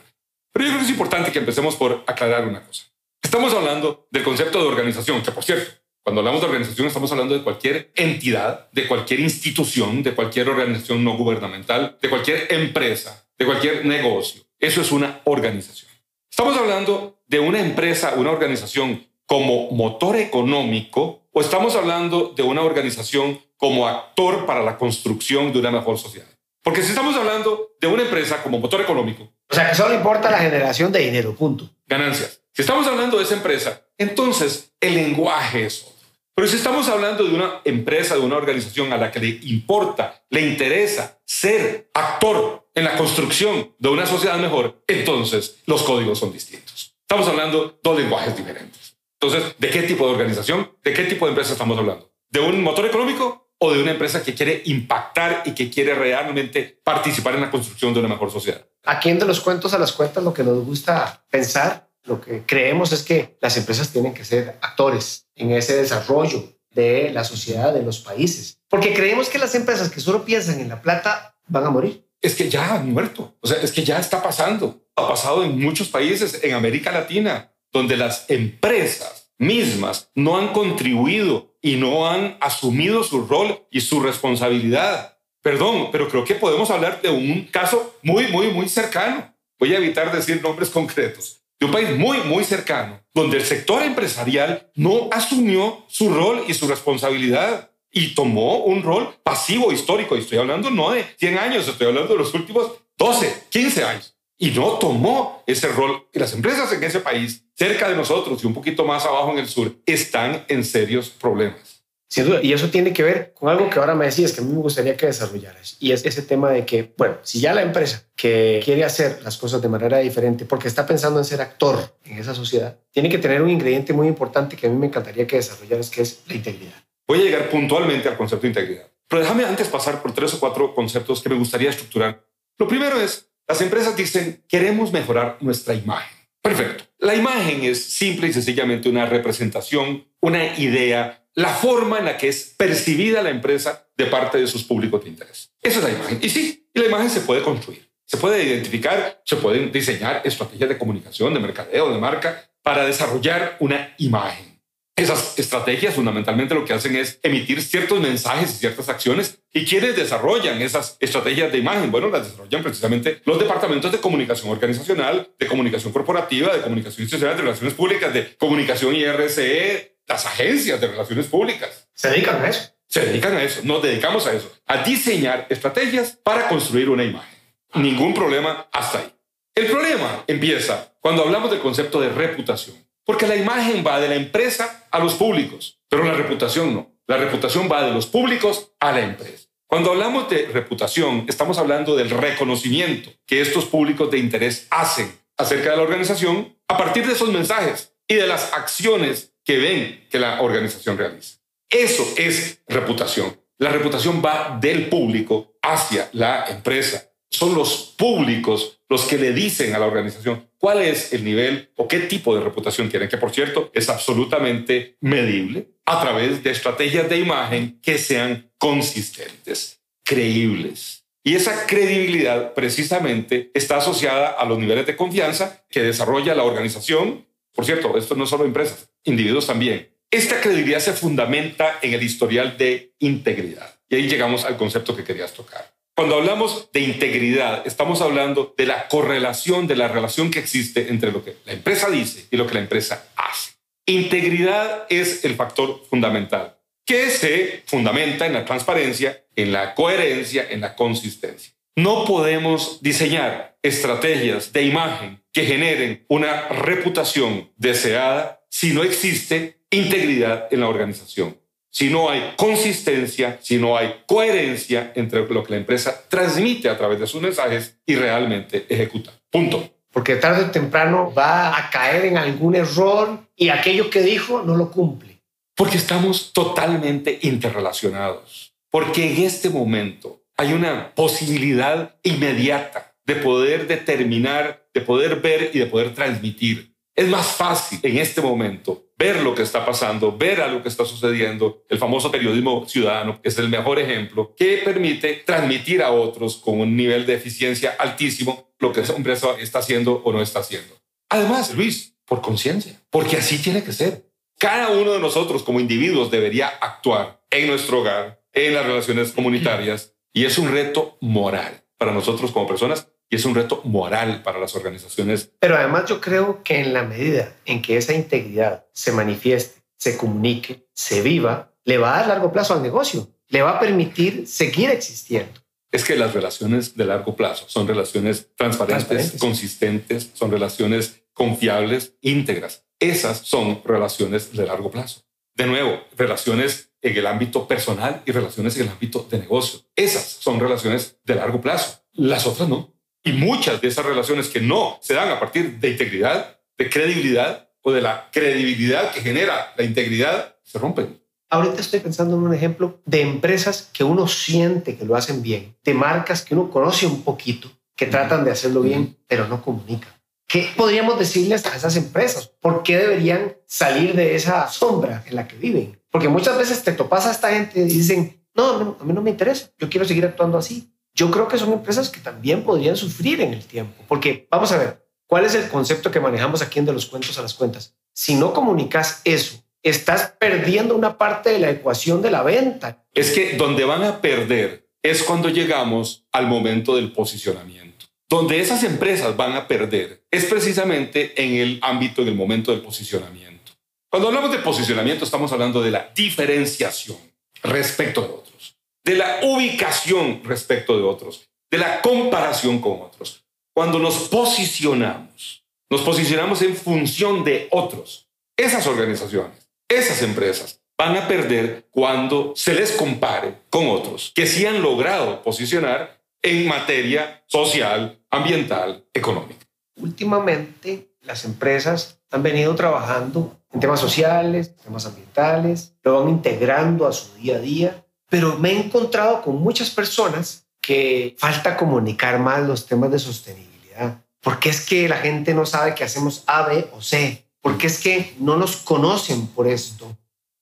Pero 0.52 0.66
yo 0.66 0.72
creo 0.74 0.80
que 0.82 0.86
es 0.86 0.92
importante 0.92 1.32
que 1.32 1.40
empecemos 1.40 1.76
por 1.76 2.04
aclarar 2.06 2.48
una 2.48 2.62
cosa. 2.62 2.84
Estamos 3.20 3.52
hablando 3.56 4.08
del 4.12 4.22
concepto 4.22 4.60
de 4.60 4.68
organización, 4.68 5.24
que 5.24 5.32
por 5.32 5.44
cierto, 5.44 5.72
Cuando 6.04 6.20
hablamos 6.20 6.42
de 6.42 6.48
organización 6.48 6.86
estamos 6.86 7.12
hablando 7.14 7.34
de 7.34 7.42
cualquier 7.42 7.92
entidad, 7.96 8.70
de 8.74 8.88
cualquier 8.88 9.22
institución, 9.22 10.04
de 10.04 10.14
cualquier 10.14 10.50
organización 10.50 11.04
no 11.04 11.18
gubernamental, 11.18 11.98
de 12.00 12.10
cualquier 12.10 12.54
empresa, 12.54 13.28
de 13.40 13.46
cualquier 13.46 13.86
negocio. 13.86 14.43
Eso 14.64 14.80
es 14.80 14.94
una 14.94 15.20
organización. 15.26 15.92
Estamos 16.32 16.58
hablando 16.58 17.20
de 17.28 17.42
una 17.42 17.60
empresa, 17.60 18.14
una 18.16 18.32
organización 18.32 19.06
como 19.26 19.70
motor 19.72 20.16
económico 20.16 21.28
o 21.34 21.42
estamos 21.42 21.76
hablando 21.76 22.32
de 22.34 22.44
una 22.44 22.62
organización 22.62 23.42
como 23.58 23.90
actor 23.90 24.46
para 24.46 24.64
la 24.64 24.78
construcción 24.78 25.52
de 25.52 25.60
una 25.60 25.70
mejor 25.70 25.98
sociedad. 25.98 26.30
Porque 26.62 26.82
si 26.82 26.92
estamos 26.92 27.14
hablando 27.18 27.72
de 27.82 27.88
una 27.88 28.04
empresa 28.04 28.42
como 28.42 28.58
motor 28.58 28.80
económico. 28.80 29.30
O 29.50 29.54
sea, 29.54 29.68
que 29.70 29.76
solo 29.76 29.96
importa 29.96 30.32
la 30.32 30.40
generación 30.40 30.94
de 30.94 31.00
dinero, 31.00 31.36
punto. 31.36 31.70
Ganancias. 31.86 32.40
Si 32.54 32.62
estamos 32.62 32.88
hablando 32.88 33.18
de 33.18 33.26
esa 33.26 33.34
empresa, 33.34 33.82
entonces 33.98 34.72
el 34.80 34.96
lenguaje 34.96 35.66
es 35.66 35.82
otro. 35.82 36.03
Pero 36.36 36.48
si 36.48 36.58
estamos 36.58 36.88
hablando 36.90 37.24
de 37.24 37.36
una 37.36 37.62
empresa, 37.64 38.16
de 38.16 38.22
una 38.22 38.38
organización 38.38 38.92
a 38.92 38.98
la 38.98 39.12
que 39.12 39.20
le 39.20 39.40
importa, 39.44 40.24
le 40.30 40.42
interesa 40.42 41.20
ser 41.26 41.92
actor 41.94 42.68
en 42.74 42.86
la 42.86 42.98
construcción 42.98 43.76
de 43.78 43.90
una 43.90 44.06
sociedad 44.06 44.38
mejor, 44.40 44.84
entonces 44.88 45.58
los 45.68 45.84
códigos 45.84 46.18
son 46.20 46.34
distintos. 46.34 46.96
Estamos 47.02 47.28
hablando 47.28 47.66
de 47.66 47.74
dos 47.84 48.00
lenguajes 48.00 48.36
diferentes. 48.36 48.98
Entonces, 49.22 49.56
¿de 49.60 49.70
qué 49.70 49.84
tipo 49.84 50.08
de 50.08 50.14
organización, 50.14 50.72
de 50.84 50.94
qué 50.94 51.04
tipo 51.04 51.26
de 51.26 51.32
empresa 51.32 51.54
estamos 51.54 51.78
hablando? 51.78 52.12
¿De 52.30 52.40
un 52.40 52.64
motor 52.64 52.86
económico 52.88 53.44
o 53.66 53.72
de 53.72 53.82
una 53.82 53.92
empresa 53.92 54.22
que 54.22 54.34
quiere 54.34 54.62
impactar 54.66 55.44
y 55.46 55.54
que 55.54 55.70
quiere 55.70 55.96
realmente 55.96 56.82
participar 56.84 57.36
en 57.36 57.42
la 57.42 57.50
construcción 57.50 57.94
de 57.94 58.02
una 58.02 58.10
mejor 58.10 58.30
sociedad. 58.30 58.68
Aquí 58.84 59.08
en 59.08 59.20
De 59.20 59.26
los 59.26 59.40
Cuentos 59.40 59.74
a 59.74 59.80
las 59.80 59.94
Cuentas 59.94 60.22
lo 60.22 60.34
que 60.34 60.44
nos 60.44 60.66
gusta 60.66 61.24
pensar, 61.30 61.90
lo 62.04 62.20
que 62.20 62.44
creemos 62.46 62.92
es 62.92 63.04
que 63.04 63.38
las 63.40 63.56
empresas 63.56 63.90
tienen 63.90 64.14
que 64.14 64.26
ser 64.26 64.58
actores 64.62 65.23
en 65.36 65.52
ese 65.52 65.76
desarrollo 65.76 66.54
de 66.72 67.12
la 67.12 67.24
sociedad, 67.24 67.74
de 67.74 67.84
los 67.84 68.00
países. 68.00 68.60
Porque 68.70 68.94
creemos 68.94 69.30
que 69.30 69.38
las 69.38 69.56
empresas 69.56 69.90
que 69.90 70.02
solo 70.02 70.26
piensan 70.26 70.60
en 70.60 70.70
la 70.70 70.82
plata 70.82 71.38
van 71.48 71.66
a 71.66 71.70
morir. 71.70 72.08
Es 72.22 72.36
que 72.36 72.50
ya 72.50 72.76
han 72.76 72.92
muerto. 72.92 73.36
O 73.42 73.48
sea, 73.48 73.62
es 73.62 73.72
que 73.72 73.84
ya 73.84 74.00
está 74.00 74.24
pasando. 74.24 74.82
Ha 74.96 75.08
pasado 75.08 75.44
en 75.44 75.60
muchos 75.60 75.90
países, 75.90 76.40
en 76.44 76.54
América 76.54 76.92
Latina, 76.92 77.52
donde 77.72 77.98
las 77.98 78.30
empresas 78.30 79.32
mismas 79.38 80.10
no 80.16 80.38
han 80.38 80.54
contribuido 80.54 81.56
y 81.62 81.76
no 81.76 82.08
han 82.08 82.38
asumido 82.40 83.04
su 83.04 83.26
rol 83.26 83.66
y 83.72 83.82
su 83.82 84.00
responsabilidad. 84.00 85.18
Perdón, 85.42 85.90
pero 85.92 86.08
creo 86.08 86.24
que 86.24 86.36
podemos 86.36 86.70
hablar 86.72 87.02
de 87.02 87.10
un 87.10 87.46
caso 87.46 87.98
muy, 88.02 88.28
muy, 88.28 88.48
muy 88.52 88.70
cercano. 88.70 89.36
Voy 89.60 89.74
a 89.74 89.78
evitar 89.78 90.16
decir 90.16 90.42
nombres 90.42 90.70
concretos. 90.70 91.43
De 91.64 91.68
un 91.68 91.72
país 91.72 91.98
muy, 91.98 92.18
muy 92.26 92.44
cercano, 92.44 93.00
donde 93.14 93.38
el 93.38 93.46
sector 93.46 93.84
empresarial 93.84 94.70
no 94.76 95.08
asumió 95.14 95.86
su 95.88 96.14
rol 96.14 96.44
y 96.46 96.54
su 96.54 96.68
responsabilidad 96.68 97.72
y 97.90 98.16
tomó 98.16 98.66
un 98.66 98.84
rol 98.84 99.16
pasivo 99.24 99.72
histórico. 99.72 100.18
Y 100.18 100.20
estoy 100.20 100.40
hablando 100.40 100.70
no 100.70 100.92
de 100.92 101.06
100 101.20 101.38
años, 101.38 101.66
estoy 101.66 101.88
hablando 101.88 102.12
de 102.12 102.20
los 102.20 102.34
últimos 102.34 102.70
12, 102.98 103.46
15 103.48 103.84
años. 103.86 104.14
Y 104.38 104.52
no 104.52 104.72
tomó 104.74 105.42
ese 105.48 105.70
rol. 105.70 106.06
Y 106.12 106.20
las 106.20 106.34
empresas 106.34 106.70
en 106.74 106.84
ese 106.84 107.00
país 107.00 107.46
cerca 107.56 107.88
de 107.88 107.96
nosotros 107.96 108.44
y 108.44 108.48
un 108.48 108.54
poquito 108.54 108.84
más 108.84 109.06
abajo 109.06 109.32
en 109.32 109.38
el 109.38 109.48
sur, 109.48 109.74
están 109.86 110.44
en 110.50 110.66
serios 110.66 111.12
problemas. 111.12 111.73
Sin 112.10 112.26
duda, 112.26 112.42
y 112.44 112.54
eso 112.54 112.70
tiene 112.70 112.94
que 112.94 113.02
ver 113.02 113.34
con 113.34 113.50
algo 113.50 113.70
que 113.70 113.80
ahora 113.80 113.96
me 113.96 114.06
decías 114.06 114.34
que 114.34 114.42
a 114.42 114.44
mí 114.44 114.54
me 114.54 114.60
gustaría 114.60 114.96
que 114.96 115.08
desarrollaras, 115.08 115.78
y 115.80 115.94
es 115.94 116.06
ese 116.06 116.22
tema 116.22 116.52
de 116.52 116.64
que, 116.64 116.94
bueno, 116.96 117.18
si 117.24 117.40
ya 117.40 117.54
la 117.54 117.64
empresa 117.64 118.04
que 118.16 118.62
quiere 118.64 118.84
hacer 118.84 119.20
las 119.24 119.38
cosas 119.38 119.62
de 119.64 119.68
manera 119.68 119.98
diferente 119.98 120.46
porque 120.46 120.68
está 120.68 120.86
pensando 120.86 121.18
en 121.20 121.26
ser 121.26 121.42
actor 121.42 121.98
en 122.04 122.20
esa 122.20 122.36
sociedad, 122.36 122.78
tiene 122.92 123.10
que 123.10 123.18
tener 123.18 123.42
un 123.42 123.50
ingrediente 123.50 123.94
muy 123.94 124.08
importante 124.08 124.56
que 124.56 124.68
a 124.68 124.70
mí 124.70 124.78
me 124.78 124.88
encantaría 124.88 125.26
que 125.26 125.38
desarrollaras, 125.38 125.90
que 125.90 126.04
es 126.04 126.22
la 126.28 126.36
integridad. 126.36 126.74
Voy 127.08 127.22
a 127.22 127.24
llegar 127.24 127.50
puntualmente 127.50 128.08
al 128.08 128.16
concepto 128.16 128.44
de 128.44 128.50
integridad, 128.50 128.88
pero 129.08 129.22
déjame 129.24 129.46
antes 129.46 129.68
pasar 129.68 130.02
por 130.02 130.14
tres 130.14 130.36
o 130.36 130.40
cuatro 130.40 130.76
conceptos 130.76 131.22
que 131.22 131.30
me 131.30 131.36
gustaría 131.36 131.72
estructurar. 131.72 132.24
Lo 132.60 132.68
primero 132.68 133.02
es, 133.02 133.30
las 133.48 133.60
empresas 133.62 133.96
dicen, 133.96 134.44
queremos 134.48 134.94
mejorar 134.94 135.38
nuestra 135.42 135.74
imagen. 135.74 136.16
Perfecto. 136.42 136.84
La 137.00 137.16
imagen 137.16 137.64
es 137.64 137.84
simple 137.84 138.28
y 138.28 138.34
sencillamente 138.34 138.90
una 138.90 139.06
representación, 139.06 140.06
una 140.20 140.58
idea, 140.58 141.23
la 141.36 141.50
forma 141.50 142.00
en 142.00 142.06
la 142.06 142.18
que 142.18 142.30
es 142.30 142.54
percibida 142.58 143.22
la 143.22 143.30
empresa 143.30 143.88
de 143.98 144.06
parte 144.06 144.38
de 144.38 144.48
sus 144.48 144.64
públicos 144.64 145.04
de 145.04 145.10
interés. 145.10 145.52
Esa 145.62 145.80
es 145.80 145.84
la 145.84 145.92
imagen. 145.92 146.20
Y 146.22 146.30
sí, 146.30 146.70
la 146.74 146.86
imagen 146.86 147.10
se 147.10 147.22
puede 147.22 147.42
construir, 147.42 147.90
se 148.06 148.18
puede 148.18 148.44
identificar, 148.44 149.22
se 149.26 149.36
pueden 149.38 149.72
diseñar 149.72 150.22
estrategias 150.24 150.70
de 150.70 150.78
comunicación, 150.78 151.34
de 151.34 151.40
mercadeo, 151.40 151.92
de 151.92 152.00
marca, 152.00 152.50
para 152.62 152.86
desarrollar 152.86 153.58
una 153.60 153.94
imagen. 153.98 154.54
Esas 154.96 155.40
estrategias 155.40 155.96
fundamentalmente 155.96 156.54
lo 156.54 156.66
que 156.66 156.74
hacen 156.74 156.96
es 156.96 157.20
emitir 157.24 157.64
ciertos 157.64 158.00
mensajes 158.00 158.52
y 158.52 158.54
ciertas 158.60 158.90
acciones. 158.90 159.40
¿Y 159.52 159.66
quienes 159.66 159.96
desarrollan 159.96 160.62
esas 160.62 160.98
estrategias 161.00 161.52
de 161.52 161.58
imagen? 161.58 161.92
Bueno, 161.92 162.10
las 162.10 162.26
desarrollan 162.26 162.62
precisamente 162.62 163.20
los 163.26 163.40
departamentos 163.40 163.92
de 163.92 163.98
comunicación 163.98 164.52
organizacional, 164.52 165.32
de 165.40 165.48
comunicación 165.48 165.92
corporativa, 165.92 166.56
de 166.56 166.62
comunicación 166.62 167.06
institucional, 167.06 167.36
de 167.36 167.42
relaciones 167.42 167.74
públicas, 167.74 168.14
de 168.14 168.38
comunicación 168.38 168.96
IRCE, 168.96 169.93
las 170.08 170.26
agencias 170.26 170.80
de 170.80 170.88
relaciones 170.88 171.28
públicas. 171.28 171.88
¿Se 171.94 172.10
dedican 172.10 172.44
a 172.44 172.50
eso? 172.50 172.70
Se 172.88 173.06
dedican 173.06 173.36
a 173.36 173.44
eso, 173.44 173.62
nos 173.64 173.82
dedicamos 173.82 174.28
a 174.28 174.34
eso, 174.34 174.52
a 174.68 174.84
diseñar 174.84 175.48
estrategias 175.50 176.20
para 176.24 176.48
construir 176.48 176.90
una 176.90 177.04
imagen. 177.04 177.38
Ningún 177.74 178.14
problema 178.14 178.68
hasta 178.72 179.00
ahí. 179.00 179.12
El 179.56 179.68
problema 179.68 180.24
empieza 180.28 180.94
cuando 181.00 181.24
hablamos 181.24 181.50
del 181.50 181.60
concepto 181.60 182.00
de 182.00 182.10
reputación. 182.10 182.76
Porque 183.06 183.28
la 183.28 183.36
imagen 183.36 183.84
va 183.86 184.00
de 184.00 184.08
la 184.08 184.16
empresa 184.16 184.86
a 184.90 185.00
los 185.00 185.16
públicos, 185.16 185.80
pero 185.90 186.04
la 186.04 186.14
reputación 186.14 186.74
no. 186.74 186.92
La 187.06 187.18
reputación 187.18 187.70
va 187.70 187.84
de 187.84 187.92
los 187.92 188.06
públicos 188.06 188.72
a 188.80 188.94
la 188.94 189.02
empresa. 189.02 189.50
Cuando 189.68 189.92
hablamos 189.92 190.30
de 190.30 190.48
reputación, 190.54 191.26
estamos 191.28 191.58
hablando 191.58 191.96
del 191.96 192.10
reconocimiento 192.10 193.10
que 193.26 193.42
estos 193.42 193.66
públicos 193.66 194.10
de 194.10 194.20
interés 194.20 194.68
hacen 194.70 195.12
acerca 195.36 195.72
de 195.72 195.78
la 195.78 195.84
organización 195.84 196.56
a 196.68 196.78
partir 196.78 197.06
de 197.06 197.14
esos 197.14 197.30
mensajes 197.30 197.94
y 198.08 198.16
de 198.16 198.28
las 198.28 198.54
acciones 198.54 199.33
que 199.44 199.58
ven 199.58 200.08
que 200.10 200.20
la 200.20 200.42
organización 200.42 200.98
realiza. 200.98 201.40
Eso 201.70 202.08
es 202.18 202.62
reputación. 202.68 203.40
La 203.58 203.72
reputación 203.72 204.22
va 204.24 204.58
del 204.62 204.90
público 204.90 205.56
hacia 205.62 206.10
la 206.14 206.46
empresa. 206.50 207.10
Son 207.30 207.56
los 207.56 207.96
públicos 207.98 208.80
los 208.90 209.06
que 209.06 209.18
le 209.18 209.34
dicen 209.34 209.74
a 209.74 209.80
la 209.80 209.88
organización 209.88 210.48
cuál 210.58 210.82
es 210.82 211.14
el 211.14 211.24
nivel 211.24 211.72
o 211.76 211.88
qué 211.88 212.00
tipo 212.00 212.36
de 212.36 212.42
reputación 212.42 212.90
tienen, 212.90 213.10
que 213.10 213.18
por 213.18 213.32
cierto 213.32 213.72
es 213.74 213.90
absolutamente 213.90 214.98
medible 215.02 215.68
a 215.86 216.00
través 216.00 216.44
de 216.44 216.52
estrategias 216.52 217.10
de 217.10 217.18
imagen 217.18 217.80
que 217.82 217.98
sean 217.98 218.52
consistentes, 218.58 219.82
creíbles. 220.04 221.06
Y 221.24 221.36
esa 221.36 221.66
credibilidad 221.66 222.54
precisamente 222.54 223.50
está 223.54 223.78
asociada 223.78 224.28
a 224.28 224.46
los 224.46 224.60
niveles 224.60 224.86
de 224.86 224.96
confianza 224.96 225.66
que 225.70 225.82
desarrolla 225.82 226.36
la 226.36 226.44
organización. 226.44 227.26
Por 227.54 227.66
cierto, 227.66 227.98
esto 227.98 228.16
no 228.16 228.26
es 228.26 228.30
solo 228.30 228.46
empresas, 228.46 228.90
individuos 229.04 229.48
también. 229.48 229.90
Esta 230.12 230.42
credibilidad 230.42 230.80
se 230.80 230.94
fundamenta 230.94 231.80
en 231.82 231.94
el 231.94 232.04
historial 232.04 232.58
de 232.58 232.94
integridad. 233.00 233.80
Y 233.90 233.96
ahí 233.96 234.08
llegamos 234.08 234.46
al 234.46 234.58
concepto 234.58 234.96
que 234.96 235.04
querías 235.04 235.34
tocar. 235.34 235.74
Cuando 235.96 236.16
hablamos 236.16 236.72
de 236.72 236.80
integridad, 236.80 237.66
estamos 237.68 238.02
hablando 238.02 238.56
de 238.58 238.66
la 238.66 238.88
correlación, 238.88 239.68
de 239.68 239.76
la 239.76 239.88
relación 239.88 240.32
que 240.32 240.40
existe 240.40 240.90
entre 240.90 241.12
lo 241.12 241.24
que 241.24 241.36
la 241.46 241.54
empresa 241.54 241.90
dice 241.90 242.26
y 242.32 242.38
lo 242.38 242.48
que 242.48 242.56
la 242.56 242.62
empresa 242.62 243.08
hace. 243.16 243.54
Integridad 243.86 244.88
es 244.90 245.24
el 245.26 245.36
factor 245.36 245.84
fundamental 245.90 246.58
que 246.86 247.10
se 247.10 247.64
fundamenta 247.66 248.26
en 248.26 248.34
la 248.34 248.46
transparencia, 248.46 249.26
en 249.36 249.52
la 249.52 249.74
coherencia, 249.76 250.46
en 250.50 250.62
la 250.62 250.76
consistencia. 250.76 251.54
No 251.76 252.06
podemos 252.06 252.82
diseñar 252.82 253.58
estrategias 253.64 254.54
de 254.54 254.64
imagen 254.64 255.24
que 255.32 255.46
generen 255.46 256.06
una 256.08 256.50
reputación 256.50 257.52
deseada 257.58 258.43
si 258.54 258.74
no 258.74 258.84
existe 258.84 259.58
integridad 259.72 260.48
en 260.52 260.60
la 260.60 260.70
organización 260.70 261.36
si 261.74 261.90
no 261.90 262.08
hay 262.08 262.36
consistencia, 262.38 263.40
si 263.42 263.58
no 263.58 263.76
hay 263.76 264.04
coherencia 264.06 264.92
entre 264.94 265.28
lo 265.28 265.44
que 265.44 265.54
la 265.54 265.58
empresa 265.58 266.04
transmite 266.08 266.70
a 266.70 266.78
través 266.78 267.00
de 267.00 267.08
sus 267.08 267.20
mensajes 267.20 267.80
y 267.84 267.96
realmente 267.96 268.68
ejecuta. 268.70 269.12
Punto. 269.32 269.72
Porque 269.92 270.18
tarde 270.18 270.44
o 270.44 270.52
temprano 270.52 271.12
va 271.12 271.58
a 271.58 271.72
caer 271.72 272.06
en 272.06 272.18
algún 272.18 272.56
error 272.56 273.28
y 273.36 273.50
aquello 273.50 273.90
que 273.90 274.04
dijo 274.04 274.44
no 274.44 274.56
lo 274.56 274.70
cumple. 274.70 275.24
Porque 275.56 275.78
estamos 275.78 276.32
totalmente 276.32 277.18
interrelacionados. 277.24 278.54
Porque 278.70 279.12
en 279.12 279.24
este 279.24 279.50
momento 279.50 280.22
hay 280.38 280.54
una 280.54 280.94
posibilidad 280.94 281.96
inmediata 282.04 282.94
de 283.04 283.16
poder 283.16 283.66
determinar, 283.66 284.68
de 284.76 284.82
poder 284.82 285.22
ver 285.22 285.50
y 285.54 285.60
de 285.60 285.66
poder 285.66 285.96
transmitir. 285.96 286.73
Es 286.96 287.08
más 287.08 287.26
fácil 287.26 287.80
en 287.82 287.98
este 287.98 288.22
momento 288.22 288.86
ver 288.98 289.22
lo 289.22 289.34
que 289.34 289.42
está 289.42 289.66
pasando, 289.66 290.16
ver 290.16 290.42
algo 290.42 290.62
que 290.62 290.70
está 290.70 290.86
sucediendo. 290.86 291.64
El 291.68 291.80
famoso 291.80 292.12
periodismo 292.12 292.68
ciudadano 292.68 293.20
es 293.24 293.38
el 293.40 293.50
mejor 293.50 293.80
ejemplo 293.80 294.34
que 294.38 294.62
permite 294.64 295.24
transmitir 295.26 295.82
a 295.82 295.92
otros 295.92 296.38
con 296.38 296.60
un 296.60 296.76
nivel 296.76 297.06
de 297.06 297.16
eficiencia 297.16 297.76
altísimo 297.80 298.54
lo 298.60 298.72
que 298.72 298.82
esa 298.82 298.96
empresa 298.96 299.36
está 299.40 299.60
haciendo 299.60 300.02
o 300.06 300.14
no 300.14 300.22
está 300.22 300.40
haciendo. 300.40 300.76
Además, 301.10 301.54
Luis, 301.56 301.96
por 302.06 302.22
conciencia, 302.22 302.80
porque 302.90 303.18
así 303.18 303.40
tiene 303.40 303.64
que 303.64 303.74
ser. 303.74 304.10
cada 304.40 304.70
uno 304.70 304.94
de 304.94 305.00
nosotros 305.00 305.44
como 305.44 305.60
individuos 305.60 306.12
debería 306.12 306.48
actuar 306.48 307.24
en 307.30 307.48
nuestro 307.48 307.82
hogar, 307.82 308.22
en 308.34 308.54
las 308.54 308.66
relaciones 308.66 309.12
comunitarias, 309.12 309.96
y 310.14 310.26
es 310.26 310.38
un 310.38 310.52
reto 310.52 310.98
moral 311.02 311.66
para 311.78 311.92
nosotros 311.92 312.32
como 312.32 312.48
personas 312.48 312.93
y 313.10 313.16
es 313.16 313.26
un 313.26 313.36
reto 313.36 313.62
moral 313.64 314.24
para 314.24 314.40
las 314.40 314.56
organizaciones. 314.56 315.32
Pero 315.40 315.56
además 315.56 315.86
yo 315.88 316.02
creo 316.02 316.44
que 316.44 316.60
en 316.60 316.74
la 316.74 316.84
medida 316.84 317.36
en 317.46 317.62
que 317.62 317.78
esa 317.78 317.94
integridad 317.94 318.66
se 318.74 318.92
manifieste, 318.92 319.62
se 319.78 319.98
comunique, 319.98 320.68
se 320.74 321.02
viva, 321.02 321.54
le 321.66 321.78
va 321.78 321.96
a 321.96 322.00
dar 322.00 322.08
largo 322.08 322.32
plazo 322.32 322.54
al 322.54 322.62
negocio, 322.62 323.10
le 323.28 323.42
va 323.42 323.52
a 323.52 323.60
permitir 323.60 324.28
seguir 324.28 324.70
existiendo. 324.70 325.42
Es 325.72 325.84
que 325.84 325.96
las 325.96 326.14
relaciones 326.14 326.78
de 326.78 326.86
largo 326.86 327.16
plazo 327.16 327.46
son 327.48 327.68
relaciones 327.68 328.30
transparentes, 328.36 329.16
consistentes, 329.20 330.12
son 330.14 330.32
relaciones 330.32 331.04
confiables, 331.14 331.96
íntegras. 332.02 332.66
Esas 332.80 333.20
son 333.20 333.62
relaciones 333.66 334.34
de 334.34 334.46
largo 334.46 334.70
plazo. 334.70 335.02
De 335.36 335.48
nuevo, 335.48 335.80
relaciones 335.98 336.72
en 336.82 336.98
el 336.98 337.08
ámbito 337.08 337.48
personal 337.48 338.04
y 338.06 338.12
relaciones 338.12 338.56
en 338.58 338.64
el 338.64 338.70
ámbito 338.70 339.08
de 339.10 339.18
negocio. 339.18 339.62
Esas 339.76 340.04
son 340.04 340.40
relaciones 340.40 340.98
de 341.06 341.16
largo 341.16 341.42
plazo. 341.42 341.84
Las 341.94 342.28
otras 342.28 342.50
no. 342.50 342.73
Y 343.04 343.12
muchas 343.14 343.62
de 343.62 343.68
esas 343.68 343.86
relaciones 343.86 344.30
que 344.30 344.40
no 344.40 344.80
se 344.82 344.94
dan 344.94 345.10
a 345.10 345.20
partir 345.20 345.60
de 345.60 345.70
integridad, 345.70 346.40
de 346.58 346.70
credibilidad 346.70 347.50
o 347.62 347.72
de 347.72 347.82
la 347.82 348.10
credibilidad 348.12 348.92
que 348.92 349.02
genera 349.02 349.54
la 349.58 349.64
integridad, 349.64 350.36
se 350.44 350.60
rompen. 350.60 351.02
Ahorita 351.30 351.62
estoy 351.62 351.80
pensando 351.80 352.16
en 352.16 352.24
un 352.24 352.34
ejemplo 352.34 352.80
de 352.86 353.02
empresas 353.02 353.70
que 353.74 353.84
uno 353.84 354.08
siente 354.08 354.78
que 354.78 354.86
lo 354.86 354.96
hacen 354.96 355.22
bien, 355.22 355.56
de 355.64 355.74
marcas 355.74 356.22
que 356.22 356.36
uno 356.36 356.50
conoce 356.50 356.86
un 356.86 357.02
poquito, 357.04 357.52
que 357.76 357.88
tratan 357.88 358.24
de 358.24 358.32
hacerlo 358.32 358.62
bien, 358.62 358.98
pero 359.08 359.28
no 359.28 359.42
comunican. 359.42 359.92
¿Qué 360.28 360.50
podríamos 360.56 360.98
decirles 360.98 361.46
a 361.46 361.56
esas 361.56 361.76
empresas? 361.76 362.28
¿Por 362.40 362.64
qué 362.64 362.78
deberían 362.78 363.36
salir 363.46 363.96
de 363.96 364.16
esa 364.16 364.48
sombra 364.48 365.04
en 365.08 365.16
la 365.16 365.28
que 365.28 365.36
viven? 365.36 365.80
Porque 365.92 366.08
muchas 366.08 366.38
veces 366.38 366.64
te 366.64 366.72
topas 366.72 367.06
a 367.06 367.12
esta 367.12 367.30
gente 367.30 367.60
y 367.60 367.66
dicen, 367.66 368.24
no, 368.36 368.78
a 368.80 368.84
mí 368.84 368.94
no 368.94 369.02
me 369.02 369.12
interesa, 369.12 369.52
yo 369.60 369.70
quiero 369.70 369.86
seguir 369.86 370.06
actuando 370.06 370.38
así. 370.38 370.73
Yo 370.96 371.10
creo 371.10 371.28
que 371.28 371.38
son 371.38 371.54
empresas 371.54 371.90
que 371.90 372.00
también 372.00 372.44
podrían 372.44 372.78
sufrir 372.78 373.22
en 373.22 373.34
el 373.34 373.46
tiempo, 373.46 373.84
porque 373.88 374.28
vamos 374.30 374.52
a 374.52 374.58
ver, 374.58 374.86
¿cuál 375.08 375.26
es 375.26 375.34
el 375.36 375.50
concepto 375.50 375.90
que 375.90 376.00
manejamos 376.00 376.42
aquí 376.42 376.60
en 376.60 376.66
de 376.66 376.74
los 376.74 376.86
cuentos 376.86 377.18
a 377.18 377.22
las 377.22 377.34
cuentas? 377.34 377.76
Si 377.94 378.16
no 378.16 378.34
comunicas 378.34 379.02
eso, 379.04 379.44
estás 379.64 380.14
perdiendo 380.20 380.76
una 380.76 380.98
parte 380.98 381.32
de 381.32 381.40
la 381.40 381.50
ecuación 381.50 382.02
de 382.02 382.12
la 382.12 382.22
venta. 382.22 382.86
Es 382.94 383.12
que 383.12 383.38
donde 383.38 383.66
van 383.66 383.84
a 383.84 384.02
perder 384.02 384.70
es 384.84 385.02
cuando 385.04 385.30
llegamos 385.30 386.06
al 386.12 386.28
momento 386.28 386.76
del 386.76 386.92
posicionamiento. 386.92 387.86
Donde 388.10 388.42
esas 388.42 388.64
empresas 388.64 389.18
van 389.18 389.34
a 389.34 389.48
perder 389.48 390.04
es 390.12 390.26
precisamente 390.26 391.14
en 391.24 391.36
el 391.36 391.60
ámbito, 391.64 392.02
en 392.04 392.10
el 392.10 392.16
momento 392.16 392.52
del 392.52 392.62
posicionamiento. 392.62 393.54
Cuando 393.90 394.10
hablamos 394.10 394.32
de 394.32 394.40
posicionamiento 394.40 395.06
estamos 395.06 395.32
hablando 395.32 395.62
de 395.62 395.72
la 395.72 395.92
diferenciación 395.96 396.98
respecto 397.42 398.02
de 398.02 398.08
otros, 398.08 398.58
de 398.84 398.96
la 398.96 399.20
ubicación 399.24 400.22
respecto 400.24 400.78
de 400.78 400.84
otros, 400.84 401.30
de 401.50 401.58
la 401.58 401.82
comparación 401.82 402.60
con 402.60 402.82
otros. 402.82 403.26
Cuando 403.54 403.80
nos 403.80 404.10
posicionamos, 404.10 405.46
nos 405.70 405.82
posicionamos 405.82 406.42
en 406.42 406.56
función 406.56 407.24
de 407.24 407.48
otros. 407.52 408.10
Esas 408.36 408.66
organizaciones, 408.68 409.50
esas 409.70 410.02
empresas 410.02 410.62
van 410.78 410.98
a 410.98 411.08
perder 411.08 411.68
cuando 411.70 412.34
se 412.36 412.54
les 412.54 412.72
compare 412.72 413.36
con 413.50 413.68
otros 413.68 414.12
que 414.16 414.26
sí 414.26 414.46
han 414.46 414.62
logrado 414.62 415.22
posicionar 415.22 416.02
en 416.22 416.48
materia 416.48 417.24
social, 417.28 418.00
ambiental, 418.10 418.86
económica. 418.94 419.46
Últimamente, 419.76 420.96
las 421.02 421.26
empresas 421.26 422.00
han 422.10 422.24
venido 422.24 422.56
trabajando 422.56 423.38
en 423.52 423.60
temas 423.60 423.80
sociales, 423.80 424.56
temas 424.56 424.86
ambientales, 424.86 425.76
lo 425.84 426.00
van 426.00 426.10
integrando 426.10 426.88
a 426.88 426.94
su 426.94 427.14
día 427.16 427.36
a 427.36 427.40
día, 427.40 427.86
pero 428.14 428.38
me 428.38 428.52
he 428.52 428.60
encontrado 428.60 429.24
con 429.24 429.38
muchas 429.38 429.72
personas 429.72 430.46
que 430.62 431.16
falta 431.18 431.58
comunicar 431.58 432.20
más 432.20 432.48
los 432.48 432.68
temas 432.68 432.92
de 432.92 433.00
sostenibilidad, 433.00 434.04
porque 434.22 434.50
es 434.50 434.64
que 434.64 434.88
la 434.88 434.98
gente 434.98 435.34
no 435.34 435.48
sabe 435.48 435.74
que 435.74 435.84
hacemos 435.84 436.24
A, 436.28 436.44
B 436.44 436.70
o 436.74 436.80
C, 436.80 437.26
porque 437.42 437.66
es 437.66 437.80
que 437.80 438.14
no 438.20 438.38
nos 438.38 438.58
conocen 438.58 439.26
por 439.26 439.48
esto. 439.48 439.98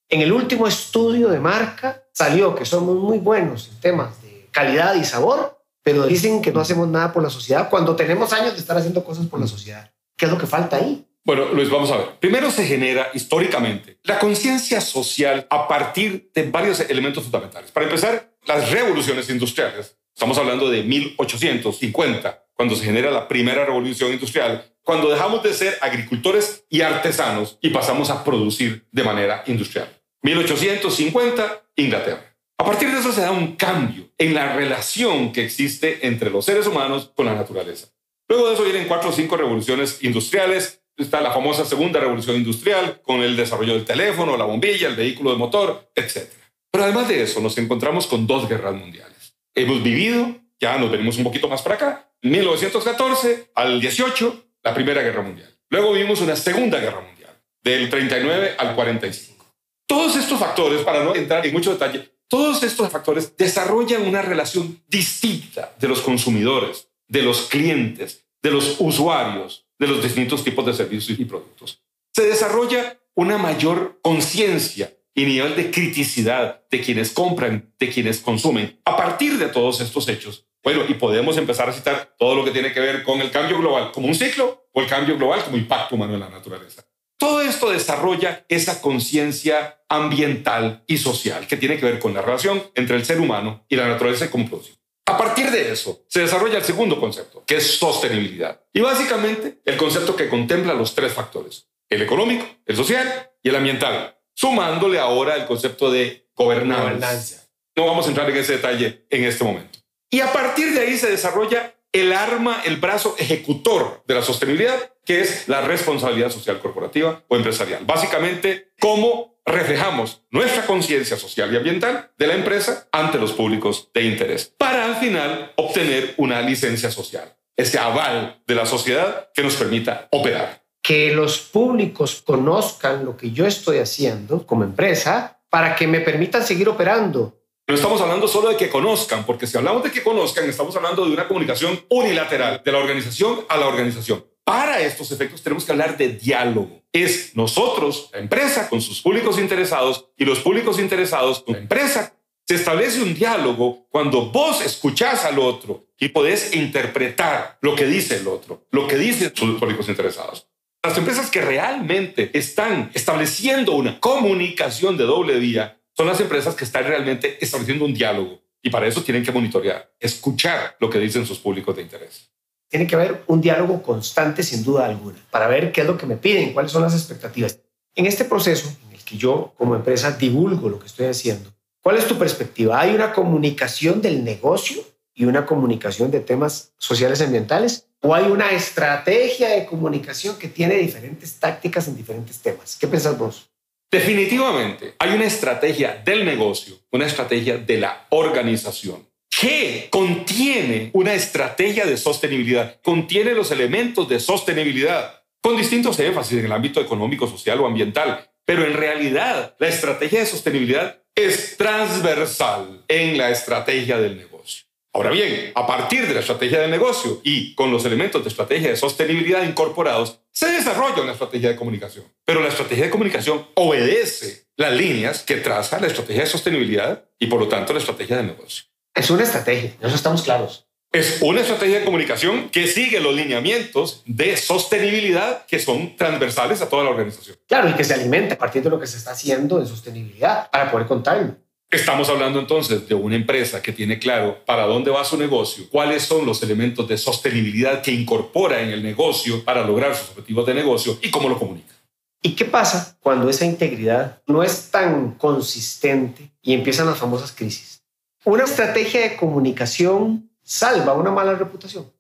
En 0.10 0.20
el 0.20 0.34
último 0.34 0.68
estudio 0.68 1.30
de 1.30 1.40
marca 1.40 2.04
salió 2.12 2.56
que 2.56 2.66
somos 2.66 2.98
muy 2.98 3.20
buenos 3.20 3.70
en 3.70 3.80
temas 3.80 4.22
de 4.22 4.50
calidad 4.52 4.96
y 4.96 5.06
sabor, 5.06 5.64
pero 5.82 6.06
dicen 6.08 6.42
que 6.42 6.52
no 6.52 6.60
hacemos 6.60 6.90
nada 6.90 7.14
por 7.14 7.24
la 7.24 7.30
sociedad 7.30 7.70
cuando 7.70 7.96
tenemos 7.96 8.34
años 8.34 8.52
de 8.52 8.60
estar 8.60 8.76
haciendo 8.76 9.06
cosas 9.06 9.28
por 9.28 9.40
la 9.40 9.48
sociedad. 9.48 9.90
¿Qué 10.18 10.26
es 10.26 10.32
lo 10.32 10.38
que 10.38 10.46
falta 10.46 10.76
ahí? 10.76 11.08
Bueno, 11.24 11.50
Luis, 11.54 11.70
vamos 11.70 11.92
a 11.92 11.98
ver. 11.98 12.06
Primero 12.20 12.50
se 12.50 12.66
genera 12.66 13.10
históricamente 13.14 14.00
la 14.04 14.18
conciencia 14.18 14.82
social 14.82 15.46
a 15.50 15.68
partir 15.68 16.32
de 16.34 16.50
varios 16.50 16.80
elementos 16.80 17.24
fundamentales. 17.24 17.72
Para 17.72 17.86
empezar, 17.86 18.34
las 18.46 18.72
revoluciones 18.72 19.30
industriales. 19.30 19.98
Estamos 20.14 20.38
hablando 20.40 20.70
de 20.70 20.84
1850, 20.84 22.46
cuando 22.54 22.76
se 22.76 22.86
genera 22.86 23.12
la 23.12 23.28
primera 23.28 23.66
revolución 23.66 24.12
industrial, 24.12 24.66
cuando 24.84 25.10
dejamos 25.10 25.44
de 25.44 25.54
ser 25.54 25.78
agricultores 25.82 26.66
y 26.70 26.82
artesanos 26.82 27.60
y 27.62 27.70
pasamos 27.70 28.10
a 28.10 28.24
producir 28.24 28.88
de 28.92 29.04
manera 29.04 29.44
industrial. 29.46 30.02
1850, 30.24 31.64
Inglaterra. 31.76 32.36
A 32.58 32.66
partir 32.66 32.92
de 32.92 33.00
eso 33.00 33.12
se 33.12 33.22
da 33.22 33.32
un 33.32 33.56
cambio 33.56 34.12
en 34.18 34.34
la 34.34 34.56
relación 34.56 35.32
que 35.32 35.44
existe 35.44 36.06
entre 36.06 36.30
los 36.30 36.46
seres 36.46 36.68
humanos 36.68 37.12
con 37.16 37.26
la 37.26 37.36
naturaleza. 37.36 37.88
Luego 38.28 38.48
de 38.48 38.54
eso 38.54 38.64
vienen 38.64 38.88
cuatro 38.88 39.10
o 39.10 39.14
cinco 39.14 39.36
revoluciones 39.36 40.04
industriales. 40.04 40.81
Está 41.02 41.20
la 41.20 41.32
famosa 41.32 41.66
segunda 41.66 42.00
revolución 42.00 42.36
industrial 42.36 43.02
con 43.02 43.22
el 43.22 43.36
desarrollo 43.36 43.74
del 43.74 43.86
teléfono, 43.86 44.38
la 44.38 44.46
bombilla, 44.46 44.88
el 44.88 44.96
vehículo 44.96 45.32
de 45.32 45.38
motor, 45.38 45.92
etc. 45.96 46.30
Pero 46.70 46.84
además 46.84 47.08
de 47.08 47.24
eso 47.24 47.42
nos 47.42 47.58
encontramos 47.58 48.06
con 48.06 48.28
dos 48.28 48.48
guerras 48.48 48.76
mundiales. 48.76 49.34
Hemos 49.56 49.82
vivido, 49.82 50.36
ya 50.60 50.78
nos 50.78 50.92
venimos 50.92 51.18
un 51.18 51.24
poquito 51.24 51.50
más 51.50 51.64
para 51.64 51.76
acá, 51.76 52.14
1914 52.22 53.50
al 53.56 53.82
18, 53.82 54.46
la 54.62 54.76
Primera 54.76 55.02
Guerra 55.02 55.24
Mundial. 55.24 55.50
Luego 55.70 55.92
vivimos 55.92 56.22
una 56.22 56.36
Segunda 56.36 56.80
Guerra 56.80 57.02
Mundial, 57.02 57.32
del 57.64 57.90
39 57.90 58.56
al 58.60 58.76
45. 58.76 59.44
Todos 59.88 60.16
estos 60.16 60.40
factores, 60.40 60.84
para 60.84 61.04
no 61.04 61.16
entrar 61.16 61.44
en 61.46 61.52
mucho 61.52 61.72
detalle, 61.72 62.12
todos 62.28 62.62
estos 62.62 62.90
factores 62.90 63.36
desarrollan 63.36 64.08
una 64.08 64.22
relación 64.22 64.84
distinta 64.88 65.74
de 65.80 65.88
los 65.88 66.02
consumidores, 66.02 66.90
de 67.08 67.24
los 67.24 67.48
clientes, 67.48 68.24
de 68.44 68.52
los 68.52 68.76
usuarios, 68.80 69.66
de 69.82 69.88
los 69.88 70.04
distintos 70.04 70.44
tipos 70.44 70.64
de 70.64 70.76
servicios 70.76 71.20
y 71.20 71.26
productos. 71.26 71.82
Se 72.14 72.22
desarrolla 72.22 73.00
una 73.16 73.40
mayor 73.40 74.00
conciencia 74.04 74.96
y 75.16 75.26
nivel 75.26 75.56
de 75.56 75.72
criticidad 75.72 76.62
de 76.70 76.82
quienes 76.82 77.10
compran, 77.10 77.74
de 77.80 77.90
quienes 77.90 78.20
consumen, 78.20 78.80
a 78.86 78.96
partir 78.96 79.40
de 79.40 79.48
todos 79.48 79.82
estos 79.82 80.08
hechos. 80.08 80.46
Bueno, 80.64 80.84
y 80.88 80.94
podemos 80.94 81.36
empezar 81.38 81.68
a 81.68 81.74
citar 81.74 82.14
todo 82.20 82.36
lo 82.36 82.46
que 82.46 82.52
tiene 82.52 82.72
que 82.72 82.80
ver 82.80 83.02
con 83.02 83.22
el 83.22 83.32
cambio 83.32 83.58
global 83.58 83.92
como 83.92 84.06
un 84.06 84.14
ciclo 84.14 84.68
o 84.72 84.82
el 84.82 84.88
cambio 84.88 85.18
global 85.18 85.44
como 85.44 85.58
impacto 85.58 85.96
humano 85.96 86.14
en 86.14 86.20
la 86.20 86.30
naturaleza. 86.30 86.86
Todo 87.18 87.42
esto 87.42 87.72
desarrolla 87.72 88.46
esa 88.50 88.82
conciencia 88.82 89.82
ambiental 89.90 90.84
y 90.86 90.98
social 90.98 91.48
que 91.48 91.58
tiene 91.58 91.78
que 91.78 91.88
ver 91.88 91.98
con 91.98 92.14
la 92.14 92.22
relación 92.22 92.62
entre 92.76 92.98
el 92.98 93.06
ser 93.06 93.20
humano 93.20 93.66
y 93.68 93.78
la 93.78 93.88
naturaleza 93.88 94.30
como 94.30 94.48
producción. 94.48 94.78
A 95.06 95.18
partir 95.18 95.52
de 95.52 95.72
eso 95.72 96.04
se 96.08 96.22
desarrolla 96.22 96.58
el 96.58 96.64
segundo 96.64 97.00
concepto, 97.00 97.44
que 97.46 97.58
es 97.58 97.78
sostenibilidad. 97.78 98.62
Y 98.74 98.82
básicamente 98.82 99.60
el 99.66 99.78
concepto 99.78 100.16
que 100.16 100.30
contempla 100.30 100.74
los 100.74 100.96
tres 100.96 101.14
factores, 101.14 101.68
el 101.90 102.02
económico, 102.02 102.46
el 102.66 102.76
social 102.76 103.32
y 103.42 103.50
el 103.50 103.56
ambiental, 103.56 104.18
sumándole 104.34 105.00
ahora 105.00 105.36
el 105.36 105.46
concepto 105.46 105.92
de 105.92 106.30
gobernanza. 106.36 107.48
No 107.76 107.86
vamos 107.86 108.06
a 108.06 108.10
entrar 108.10 108.30
en 108.30 108.38
ese 108.38 108.54
detalle 108.54 109.06
en 109.10 109.24
este 109.24 109.44
momento. 109.44 109.80
Y 110.10 110.20
a 110.20 110.32
partir 110.32 110.74
de 110.74 110.82
ahí 110.82 110.98
se 110.98 111.10
desarrolla 111.10 111.76
el 111.94 112.14
arma, 112.14 112.62
el 112.66 112.78
brazo 112.78 113.16
ejecutor 113.18 114.04
de 114.08 114.16
la 114.16 114.22
sostenibilidad, 114.22 114.94
que 115.06 115.22
es 115.22 115.48
la 115.48 115.62
responsabilidad 115.62 116.30
social 116.30 116.60
corporativa 116.60 117.24
o 117.28 117.36
empresarial. 117.36 117.86
Básicamente, 117.86 118.72
cómo 118.80 119.31
reflejamos 119.46 120.24
nuestra 120.30 120.66
conciencia 120.66 121.18
social 121.18 121.54
y 121.54 121.58
ambiental 121.58 122.12
de 122.18 122.28
la 122.28 122.36
empresa 122.36 122.88
ante 122.92 123.18
los 123.18 123.34
públicos 123.34 123.90
de 123.94 124.04
interés, 124.04 124.54
para 124.58 124.86
al 124.86 124.96
final 124.96 125.52
obtener 125.56 126.14
una 126.18 126.42
licencia 126.42 126.92
social, 126.92 127.36
ese 127.56 127.80
aval 127.80 128.42
de 128.46 128.56
la 128.56 128.66
sociedad 128.66 129.30
que 129.34 129.44
nos 129.44 129.56
permita 129.56 130.08
operar. 130.12 130.64
Que 130.82 131.14
los 131.14 131.40
públicos 131.40 132.24
conozcan 132.26 133.06
lo 133.06 133.16
que 133.16 133.32
yo 133.32 133.46
estoy 133.46 133.78
haciendo 133.78 134.46
como 134.46 134.64
empresa 134.64 135.40
para 135.50 135.76
que 135.76 135.88
me 135.88 136.00
permitan 136.00 136.44
seguir 136.44 136.70
operando 136.70 137.42
no 137.72 137.76
estamos 137.76 138.02
hablando 138.02 138.28
solo 138.28 138.50
de 138.50 138.58
que 138.58 138.70
conozcan, 138.70 139.26
porque 139.26 139.48
si 139.48 139.58
hablamos 139.58 139.82
de 139.82 139.92
que 139.92 140.04
conozcan, 140.04 140.44
estamos 140.50 140.76
hablando 140.76 141.06
de 141.06 141.14
una 141.14 141.26
comunicación 141.26 141.80
unilateral 141.88 142.62
de 142.66 142.70
la 142.70 142.80
organización 142.80 143.46
a 143.48 143.56
la 143.56 143.68
organización. 143.68 144.26
Para 144.44 144.82
estos 144.82 145.12
efectos 145.12 145.42
tenemos 145.42 145.66
que 145.66 145.72
hablar 145.72 145.98
de 145.98 146.10
diálogo. 146.10 146.82
Es 146.92 147.36
nosotros, 147.36 148.10
la 148.12 148.20
empresa, 148.20 148.70
con 148.70 148.82
sus 148.82 149.02
públicos 149.02 149.40
interesados 149.40 150.10
y 150.18 150.26
los 150.26 150.40
públicos 150.40 150.80
interesados 150.80 151.42
con 151.44 151.54
la 151.54 151.62
empresa. 151.62 152.16
Se 152.48 152.56
establece 152.56 153.02
un 153.02 153.14
diálogo 153.14 153.88
cuando 153.90 154.26
vos 154.26 154.66
escuchás 154.66 155.24
al 155.26 155.40
otro 155.40 155.86
y 155.98 156.10
podés 156.10 156.56
interpretar 156.56 157.60
lo 157.62 157.76
que 157.76 157.86
dice 157.86 158.18
el 158.18 158.28
otro, 158.28 158.68
lo 158.72 158.88
que 158.88 158.98
dicen 158.98 159.32
sus 159.34 159.60
públicos 159.60 159.88
interesados. 159.88 160.48
Las 160.84 160.98
empresas 160.98 161.30
que 161.30 161.42
realmente 161.42 162.32
están 162.34 162.90
estableciendo 162.96 163.74
una 163.74 164.00
comunicación 164.00 164.98
de 164.98 165.04
doble 165.04 165.40
vía 165.40 165.80
son 165.96 166.08
las 166.08 166.20
empresas 166.20 166.56
que 166.56 166.64
están 166.64 166.86
realmente 166.86 167.38
estableciendo 167.40 167.86
un 167.86 167.94
diálogo. 167.94 168.42
Y 168.64 168.70
para 168.70 168.88
eso 168.88 169.04
tienen 169.04 169.24
que 169.24 169.32
monitorear, 169.32 169.92
escuchar 170.00 170.76
lo 170.80 170.90
que 170.90 171.00
dicen 171.00 171.26
sus 171.26 171.40
públicos 171.40 171.76
de 171.76 171.84
interés. 171.84 172.32
Tiene 172.72 172.88
que 172.88 172.96
haber 172.96 173.26
un 173.28 173.42
diálogo 173.42 173.84
constante, 173.84 174.44
sin 174.44 174.64
duda 174.64 174.86
alguna, 174.86 175.18
para 175.30 175.46
ver 175.48 175.74
qué 175.74 175.82
es 175.82 175.88
lo 175.88 175.98
que 175.98 176.06
me 176.06 176.16
piden, 176.16 176.54
cuáles 176.54 176.72
son 176.72 176.82
las 176.82 176.94
expectativas. 176.94 177.60
En 177.96 178.06
este 178.06 178.24
proceso 178.24 178.74
en 178.88 178.96
el 178.96 179.04
que 179.04 179.18
yo 179.18 179.54
como 179.58 179.76
empresa 179.76 180.12
divulgo 180.12 180.70
lo 180.70 180.80
que 180.80 180.88
estoy 180.88 181.08
haciendo, 181.08 181.54
¿cuál 181.82 181.98
es 181.98 182.08
tu 182.08 182.18
perspectiva? 182.18 182.80
¿Hay 182.80 182.96
una 182.96 183.12
comunicación 183.12 184.02
del 184.02 184.24
negocio 184.24 184.82
y 185.14 185.26
una 185.26 185.46
comunicación 185.46 186.12
de 186.12 186.22
temas 186.22 186.72
sociales 186.78 187.20
y 187.20 187.26
ambientales? 187.26 187.90
¿O 188.00 188.16
hay 188.16 188.32
una 188.32 188.52
estrategia 188.52 189.50
de 189.50 189.66
comunicación 189.66 190.38
que 190.38 190.48
tiene 190.48 190.76
diferentes 190.76 191.38
tácticas 191.40 191.90
en 191.90 191.98
diferentes 191.98 192.40
temas? 192.40 192.78
¿Qué 192.80 192.88
piensas 192.88 193.18
vos? 193.18 193.50
Definitivamente, 193.92 194.96
hay 194.98 195.14
una 195.14 195.26
estrategia 195.26 196.02
del 196.06 196.24
negocio, 196.24 196.76
una 196.90 197.06
estrategia 197.06 197.58
de 197.58 197.78
la 197.80 198.08
organización 198.12 199.11
que 199.42 199.88
contiene 199.90 200.92
una 200.94 201.16
estrategia 201.16 201.88
de 201.88 201.98
sostenibilidad, 201.98 202.80
contiene 202.84 203.34
los 203.34 203.50
elementos 203.50 204.08
de 204.08 204.20
sostenibilidad, 204.20 205.24
con 205.42 205.58
distintos 205.58 206.00
énfasis 206.00 206.38
en 206.38 206.46
el 206.46 206.52
ámbito 206.52 206.80
económico, 206.80 207.26
social 207.26 207.60
o 207.60 207.66
ambiental. 207.66 208.30
Pero 208.46 208.68
en 208.68 208.74
realidad, 208.74 209.56
la 209.58 209.68
estrategia 209.68 210.20
de 210.20 210.28
sostenibilidad 210.28 211.02
es 211.16 211.58
transversal 211.58 212.84
en 212.88 213.18
la 213.18 213.32
estrategia 213.32 213.98
del 213.98 214.16
negocio. 214.16 214.66
Ahora 214.94 215.10
bien, 215.10 215.54
a 215.56 215.66
partir 215.66 216.08
de 216.08 216.14
la 216.14 216.20
estrategia 216.20 216.60
de 216.60 216.68
negocio 216.68 217.20
y 217.24 217.56
con 217.56 217.72
los 217.72 217.84
elementos 217.84 218.24
de 218.24 218.30
estrategia 218.30 218.70
de 218.70 218.78
sostenibilidad 218.78 219.42
incorporados, 219.42 220.20
se 220.32 220.52
desarrolla 220.52 221.02
una 221.02 221.14
estrategia 221.14 221.50
de 221.50 221.56
comunicación. 221.56 222.06
Pero 222.26 222.42
la 222.42 222.50
estrategia 222.50 222.84
de 222.84 222.92
comunicación 222.92 223.48
obedece 223.56 224.46
las 224.56 224.74
líneas 224.74 225.24
que 225.24 225.38
traza 225.38 225.80
la 225.80 225.88
estrategia 225.88 226.22
de 226.22 226.30
sostenibilidad 226.30 227.06
y 227.18 227.26
por 227.26 227.40
lo 227.40 227.48
tanto 227.48 227.74
la 227.74 227.80
estrategia 227.80 228.18
de 228.18 228.24
negocio. 228.24 228.71
Es 228.94 229.10
una 229.10 229.24
estrategia, 229.24 229.74
eso 229.82 229.96
estamos 229.96 230.22
claros. 230.24 230.68
Es 230.92 231.22
una 231.22 231.40
estrategia 231.40 231.80
de 231.80 231.86
comunicación 231.86 232.50
que 232.50 232.68
sigue 232.68 233.00
los 233.00 233.16
lineamientos 233.16 234.04
de 234.06 234.36
sostenibilidad 234.36 235.46
que 235.46 235.58
son 235.58 235.96
transversales 235.96 236.62
a 236.62 236.68
toda 236.68 236.84
la 236.84 236.90
organización. 236.90 237.38
Claro, 237.48 237.70
y 237.70 237.74
que 237.74 237.86
se 237.86 237.94
alimenta 237.94 238.36
a 238.36 238.38
partir 238.38 238.62
de 238.62 238.70
lo 238.70 238.78
que 238.78 238.88
se 238.88 238.98
está 238.98 239.12
haciendo 239.12 239.62
en 239.62 239.68
sostenibilidad 239.68 240.52
para 240.52 240.70
poder 240.70 240.88
contarlo. 240.88 241.38
Estamos 241.70 242.10
hablando 242.10 242.38
entonces 242.38 242.90
de 242.90 242.96
una 242.96 243.16
empresa 243.16 243.62
que 243.62 243.72
tiene 243.72 243.98
claro 243.98 244.44
para 244.46 244.66
dónde 244.66 244.92
va 244.92 245.06
su 245.06 245.16
negocio, 245.16 245.70
cuáles 245.70 246.04
son 246.04 246.26
los 246.26 246.44
elementos 246.44 246.86
de 246.90 246.98
sostenibilidad 246.98 247.82
que 247.82 247.94
incorpora 247.94 248.62
en 248.62 248.72
el 248.72 248.84
negocio 248.84 249.46
para 249.46 249.66
lograr 249.66 249.96
sus 249.96 250.10
objetivos 250.10 250.46
de 250.46 250.54
negocio 250.56 251.00
y 251.02 251.10
cómo 251.10 251.30
lo 251.30 251.40
comunica. 251.40 251.74
¿Y 252.22 252.36
qué 252.36 252.44
pasa 252.44 252.98
cuando 253.00 253.30
esa 253.30 253.46
integridad 253.46 254.22
no 254.28 254.44
es 254.44 254.70
tan 254.70 255.14
consistente 255.14 256.34
y 256.42 256.54
empiezan 256.54 256.88
las 256.88 256.98
famosas 256.98 257.32
crisis? 257.32 257.81
Una 258.24 258.44
estrategia 258.44 259.02
de 259.02 259.16
comunicación 259.16 260.30
salva 260.44 260.94
una 260.94 261.10
mala 261.10 261.34
reputación. 261.34 261.92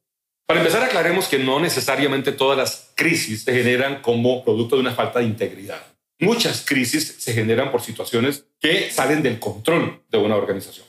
Para 0.45 0.59
empezar, 0.59 0.83
aclaremos 0.83 1.27
que 1.27 1.39
no 1.39 1.59
necesariamente 1.59 2.31
todas 2.31 2.55
las 2.55 2.91
crisis 2.93 3.43
se 3.43 3.53
generan 3.53 4.03
como 4.03 4.43
producto 4.43 4.75
de 4.75 4.81
una 4.81 4.93
falta 4.93 5.17
de 5.17 5.25
integridad. 5.25 5.81
Muchas 6.19 6.63
crisis 6.63 7.15
se 7.17 7.33
generan 7.33 7.71
por 7.71 7.81
situaciones 7.81 8.45
que 8.59 8.91
salen 8.91 9.23
del 9.23 9.39
control 9.39 10.03
de 10.09 10.19
una 10.19 10.35
organización. 10.35 10.85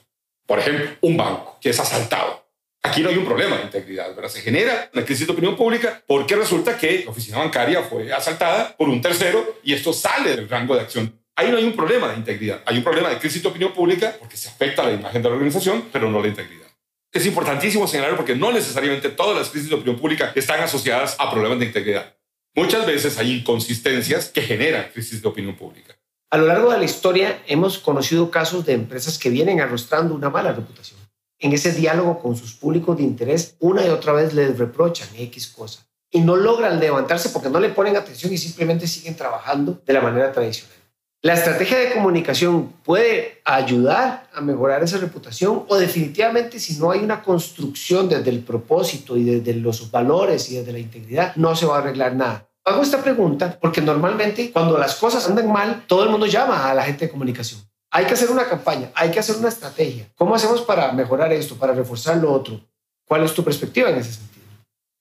Por 0.46 0.58
ejemplo, 0.58 0.90
un 1.00 1.16
banco 1.16 1.56
que 1.62 1.70
es 1.70 1.80
asaltado. 1.80 2.44
Aquí 2.82 3.00
no 3.00 3.08
hay 3.08 3.16
un 3.16 3.24
problema 3.24 3.56
de 3.56 3.62
integridad, 3.62 4.14
¿verdad? 4.14 4.28
Se 4.28 4.42
genera 4.42 4.90
una 4.92 5.04
crisis 5.04 5.26
de 5.26 5.32
opinión 5.32 5.56
pública 5.56 6.02
porque 6.06 6.36
resulta 6.36 6.76
que 6.76 7.04
la 7.04 7.10
oficina 7.10 7.38
bancaria 7.38 7.82
fue 7.82 8.12
asaltada 8.12 8.76
por 8.76 8.90
un 8.90 9.00
tercero 9.00 9.60
y 9.62 9.72
esto 9.72 9.94
sale 9.94 10.36
del 10.36 10.48
rango 10.48 10.74
de 10.74 10.82
acción. 10.82 11.21
Ahí 11.34 11.50
no 11.50 11.56
hay 11.56 11.64
un 11.64 11.74
problema 11.74 12.08
de 12.08 12.16
integridad, 12.16 12.62
hay 12.66 12.76
un 12.76 12.84
problema 12.84 13.08
de 13.08 13.18
crisis 13.18 13.42
de 13.42 13.48
opinión 13.48 13.72
pública 13.72 14.14
porque 14.18 14.36
se 14.36 14.48
afecta 14.48 14.82
la 14.82 14.92
imagen 14.92 15.22
de 15.22 15.28
la 15.28 15.34
organización, 15.34 15.84
pero 15.90 16.10
no 16.10 16.20
la 16.20 16.28
integridad. 16.28 16.66
Es 17.10 17.26
importantísimo 17.26 17.86
señalar 17.86 18.16
porque 18.16 18.34
no 18.34 18.52
necesariamente 18.52 19.08
todas 19.08 19.36
las 19.36 19.48
crisis 19.48 19.68
de 19.70 19.76
opinión 19.76 19.98
pública 19.98 20.32
están 20.34 20.60
asociadas 20.60 21.16
a 21.18 21.30
problemas 21.30 21.58
de 21.58 21.66
integridad. 21.66 22.16
Muchas 22.54 22.86
veces 22.86 23.18
hay 23.18 23.38
inconsistencias 23.38 24.28
que 24.28 24.42
generan 24.42 24.90
crisis 24.92 25.22
de 25.22 25.28
opinión 25.28 25.56
pública. 25.56 25.96
A 26.30 26.36
lo 26.36 26.46
largo 26.46 26.70
de 26.70 26.78
la 26.78 26.84
historia 26.84 27.42
hemos 27.46 27.78
conocido 27.78 28.30
casos 28.30 28.64
de 28.66 28.74
empresas 28.74 29.18
que 29.18 29.30
vienen 29.30 29.60
arrastrando 29.60 30.14
una 30.14 30.30
mala 30.30 30.52
reputación. 30.52 31.00
En 31.38 31.52
ese 31.52 31.72
diálogo 31.72 32.18
con 32.20 32.36
sus 32.36 32.54
públicos 32.54 32.96
de 32.96 33.02
interés, 33.02 33.56
una 33.58 33.84
y 33.84 33.88
otra 33.88 34.12
vez 34.12 34.32
les 34.32 34.58
reprochan 34.58 35.08
X 35.16 35.48
cosa 35.48 35.86
y 36.10 36.20
no 36.20 36.36
logran 36.36 36.78
levantarse 36.78 37.30
porque 37.30 37.48
no 37.48 37.58
le 37.58 37.70
ponen 37.70 37.96
atención 37.96 38.32
y 38.32 38.38
simplemente 38.38 38.86
siguen 38.86 39.16
trabajando 39.16 39.82
de 39.84 39.92
la 39.92 40.02
manera 40.02 40.30
tradicional. 40.30 40.81
La 41.24 41.34
estrategia 41.34 41.78
de 41.78 41.92
comunicación 41.92 42.72
puede 42.82 43.40
ayudar 43.44 44.28
a 44.34 44.40
mejorar 44.40 44.82
esa 44.82 44.98
reputación 44.98 45.64
o 45.68 45.76
definitivamente 45.76 46.58
si 46.58 46.80
no 46.80 46.90
hay 46.90 46.98
una 46.98 47.22
construcción 47.22 48.08
desde 48.08 48.28
el 48.30 48.40
propósito 48.40 49.16
y 49.16 49.22
desde 49.22 49.54
los 49.54 49.88
valores 49.92 50.50
y 50.50 50.56
desde 50.56 50.72
la 50.72 50.80
integridad, 50.80 51.36
no 51.36 51.54
se 51.54 51.64
va 51.64 51.76
a 51.76 51.78
arreglar 51.78 52.16
nada. 52.16 52.48
Hago 52.64 52.82
esta 52.82 53.00
pregunta 53.00 53.56
porque 53.60 53.80
normalmente 53.80 54.50
cuando 54.50 54.76
las 54.76 54.96
cosas 54.96 55.24
andan 55.28 55.52
mal, 55.52 55.84
todo 55.86 56.02
el 56.02 56.10
mundo 56.10 56.26
llama 56.26 56.68
a 56.68 56.74
la 56.74 56.82
gente 56.82 57.04
de 57.04 57.12
comunicación. 57.12 57.60
Hay 57.92 58.04
que 58.04 58.14
hacer 58.14 58.28
una 58.28 58.48
campaña, 58.48 58.90
hay 58.92 59.12
que 59.12 59.20
hacer 59.20 59.36
una 59.36 59.48
estrategia. 59.48 60.08
¿Cómo 60.16 60.34
hacemos 60.34 60.62
para 60.62 60.90
mejorar 60.90 61.32
esto, 61.32 61.54
para 61.54 61.72
reforzar 61.72 62.16
lo 62.16 62.32
otro? 62.32 62.60
¿Cuál 63.06 63.22
es 63.22 63.32
tu 63.32 63.44
perspectiva 63.44 63.90
en 63.90 63.98
ese 63.98 64.14
sentido? 64.14 64.31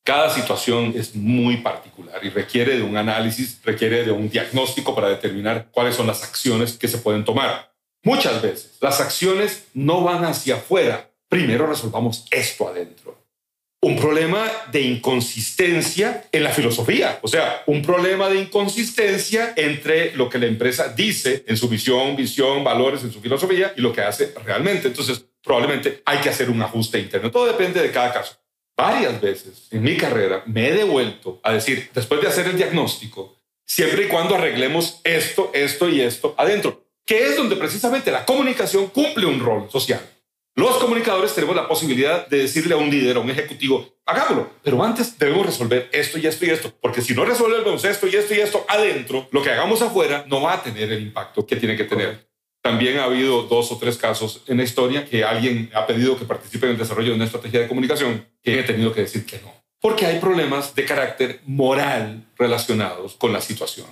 Cada 0.03 0.33
situación 0.33 0.93
es 0.95 1.15
muy 1.15 1.57
particular 1.57 2.19
y 2.25 2.29
requiere 2.29 2.75
de 2.75 2.81
un 2.81 2.97
análisis, 2.97 3.59
requiere 3.63 4.03
de 4.03 4.11
un 4.11 4.29
diagnóstico 4.29 4.95
para 4.95 5.09
determinar 5.09 5.67
cuáles 5.69 5.95
son 5.95 6.07
las 6.07 6.23
acciones 6.23 6.73
que 6.73 6.87
se 6.87 6.97
pueden 6.97 7.23
tomar. 7.23 7.71
Muchas 8.03 8.41
veces 8.41 8.77
las 8.81 8.99
acciones 8.99 9.65
no 9.75 10.03
van 10.03 10.25
hacia 10.25 10.55
afuera. 10.55 11.11
Primero 11.29 11.67
resolvamos 11.67 12.25
esto 12.31 12.67
adentro. 12.67 13.15
Un 13.83 13.95
problema 13.95 14.51
de 14.71 14.81
inconsistencia 14.81 16.27
en 16.31 16.43
la 16.43 16.51
filosofía, 16.51 17.19
o 17.21 17.27
sea, 17.27 17.63
un 17.67 17.81
problema 17.81 18.29
de 18.29 18.39
inconsistencia 18.39 19.53
entre 19.55 20.15
lo 20.15 20.29
que 20.29 20.39
la 20.39 20.45
empresa 20.47 20.89
dice 20.89 21.43
en 21.47 21.57
su 21.57 21.67
visión, 21.67 22.15
visión, 22.15 22.63
valores, 22.63 23.03
en 23.03 23.11
su 23.11 23.21
filosofía 23.21 23.73
y 23.75 23.81
lo 23.81 23.93
que 23.93 24.01
hace 24.01 24.33
realmente. 24.45 24.87
Entonces, 24.87 25.25
probablemente 25.43 26.01
hay 26.05 26.19
que 26.19 26.29
hacer 26.29 26.49
un 26.49 26.61
ajuste 26.61 26.99
interno. 26.99 27.31
Todo 27.31 27.45
depende 27.45 27.81
de 27.81 27.91
cada 27.91 28.11
caso 28.13 28.40
varias 28.81 29.21
veces 29.21 29.67
en 29.69 29.83
mi 29.83 29.95
carrera 29.95 30.41
me 30.47 30.69
he 30.69 30.73
devuelto 30.73 31.39
a 31.43 31.53
decir, 31.53 31.91
después 31.93 32.19
de 32.19 32.27
hacer 32.27 32.47
el 32.47 32.57
diagnóstico, 32.57 33.37
siempre 33.63 34.05
y 34.05 34.07
cuando 34.07 34.33
arreglemos 34.33 35.01
esto, 35.03 35.51
esto 35.53 35.87
y 35.87 36.01
esto 36.01 36.33
adentro, 36.35 36.83
que 37.05 37.27
es 37.27 37.37
donde 37.37 37.57
precisamente 37.57 38.11
la 38.11 38.25
comunicación 38.25 38.87
cumple 38.87 39.27
un 39.27 39.39
rol 39.39 39.69
social. 39.69 40.01
Los 40.55 40.77
comunicadores 40.77 41.35
tenemos 41.35 41.55
la 41.55 41.67
posibilidad 41.67 42.27
de 42.27 42.39
decirle 42.39 42.73
a 42.73 42.77
un 42.77 42.89
líder, 42.89 43.17
a 43.17 43.19
un 43.19 43.29
ejecutivo, 43.29 43.87
hagámoslo, 44.03 44.49
pero 44.63 44.83
antes 44.83 45.17
debemos 45.19 45.45
resolver 45.45 45.87
esto 45.91 46.17
y 46.17 46.25
esto 46.25 46.45
y 46.45 46.49
esto, 46.49 46.73
porque 46.81 47.03
si 47.03 47.13
no 47.13 47.23
resolvemos 47.23 47.85
esto 47.85 48.07
y 48.07 48.15
esto 48.15 48.33
y 48.33 48.39
esto 48.39 48.65
adentro, 48.67 49.27
lo 49.31 49.43
que 49.43 49.51
hagamos 49.51 49.83
afuera 49.83 50.25
no 50.27 50.41
va 50.41 50.53
a 50.53 50.63
tener 50.63 50.91
el 50.91 51.03
impacto 51.03 51.45
que 51.45 51.55
tiene 51.55 51.77
que 51.77 51.83
tener. 51.83 52.30
También 52.61 52.99
ha 52.99 53.05
habido 53.05 53.43
dos 53.43 53.71
o 53.71 53.77
tres 53.77 53.97
casos 53.97 54.43
en 54.47 54.57
la 54.57 54.63
historia 54.63 55.05
que 55.05 55.23
alguien 55.23 55.71
ha 55.73 55.87
pedido 55.87 56.17
que 56.17 56.25
participe 56.25 56.67
en 56.67 56.73
el 56.73 56.77
desarrollo 56.77 57.09
de 57.09 57.15
una 57.15 57.25
estrategia 57.25 57.61
de 57.61 57.67
comunicación 57.67 58.25
que 58.43 58.59
he 58.59 58.63
tenido 58.63 58.93
que 58.93 59.01
decir 59.01 59.25
que 59.25 59.39
no, 59.39 59.51
porque 59.79 60.05
hay 60.05 60.19
problemas 60.19 60.75
de 60.75 60.85
carácter 60.85 61.41
moral 61.45 62.23
relacionados 62.37 63.15
con 63.15 63.33
la 63.33 63.41
situación. 63.41 63.87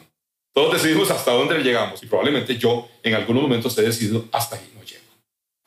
Todos 0.54 0.74
decidimos 0.74 1.10
hasta 1.10 1.32
dónde 1.32 1.60
llegamos 1.60 2.04
y 2.04 2.06
probablemente 2.06 2.58
yo 2.58 2.88
en 3.02 3.16
algunos 3.16 3.44
momentos 3.44 3.78
he 3.78 3.82
decidido 3.82 4.26
hasta 4.32 4.56
ahí 4.56 4.72
no 4.76 4.84
llego. 4.84 5.04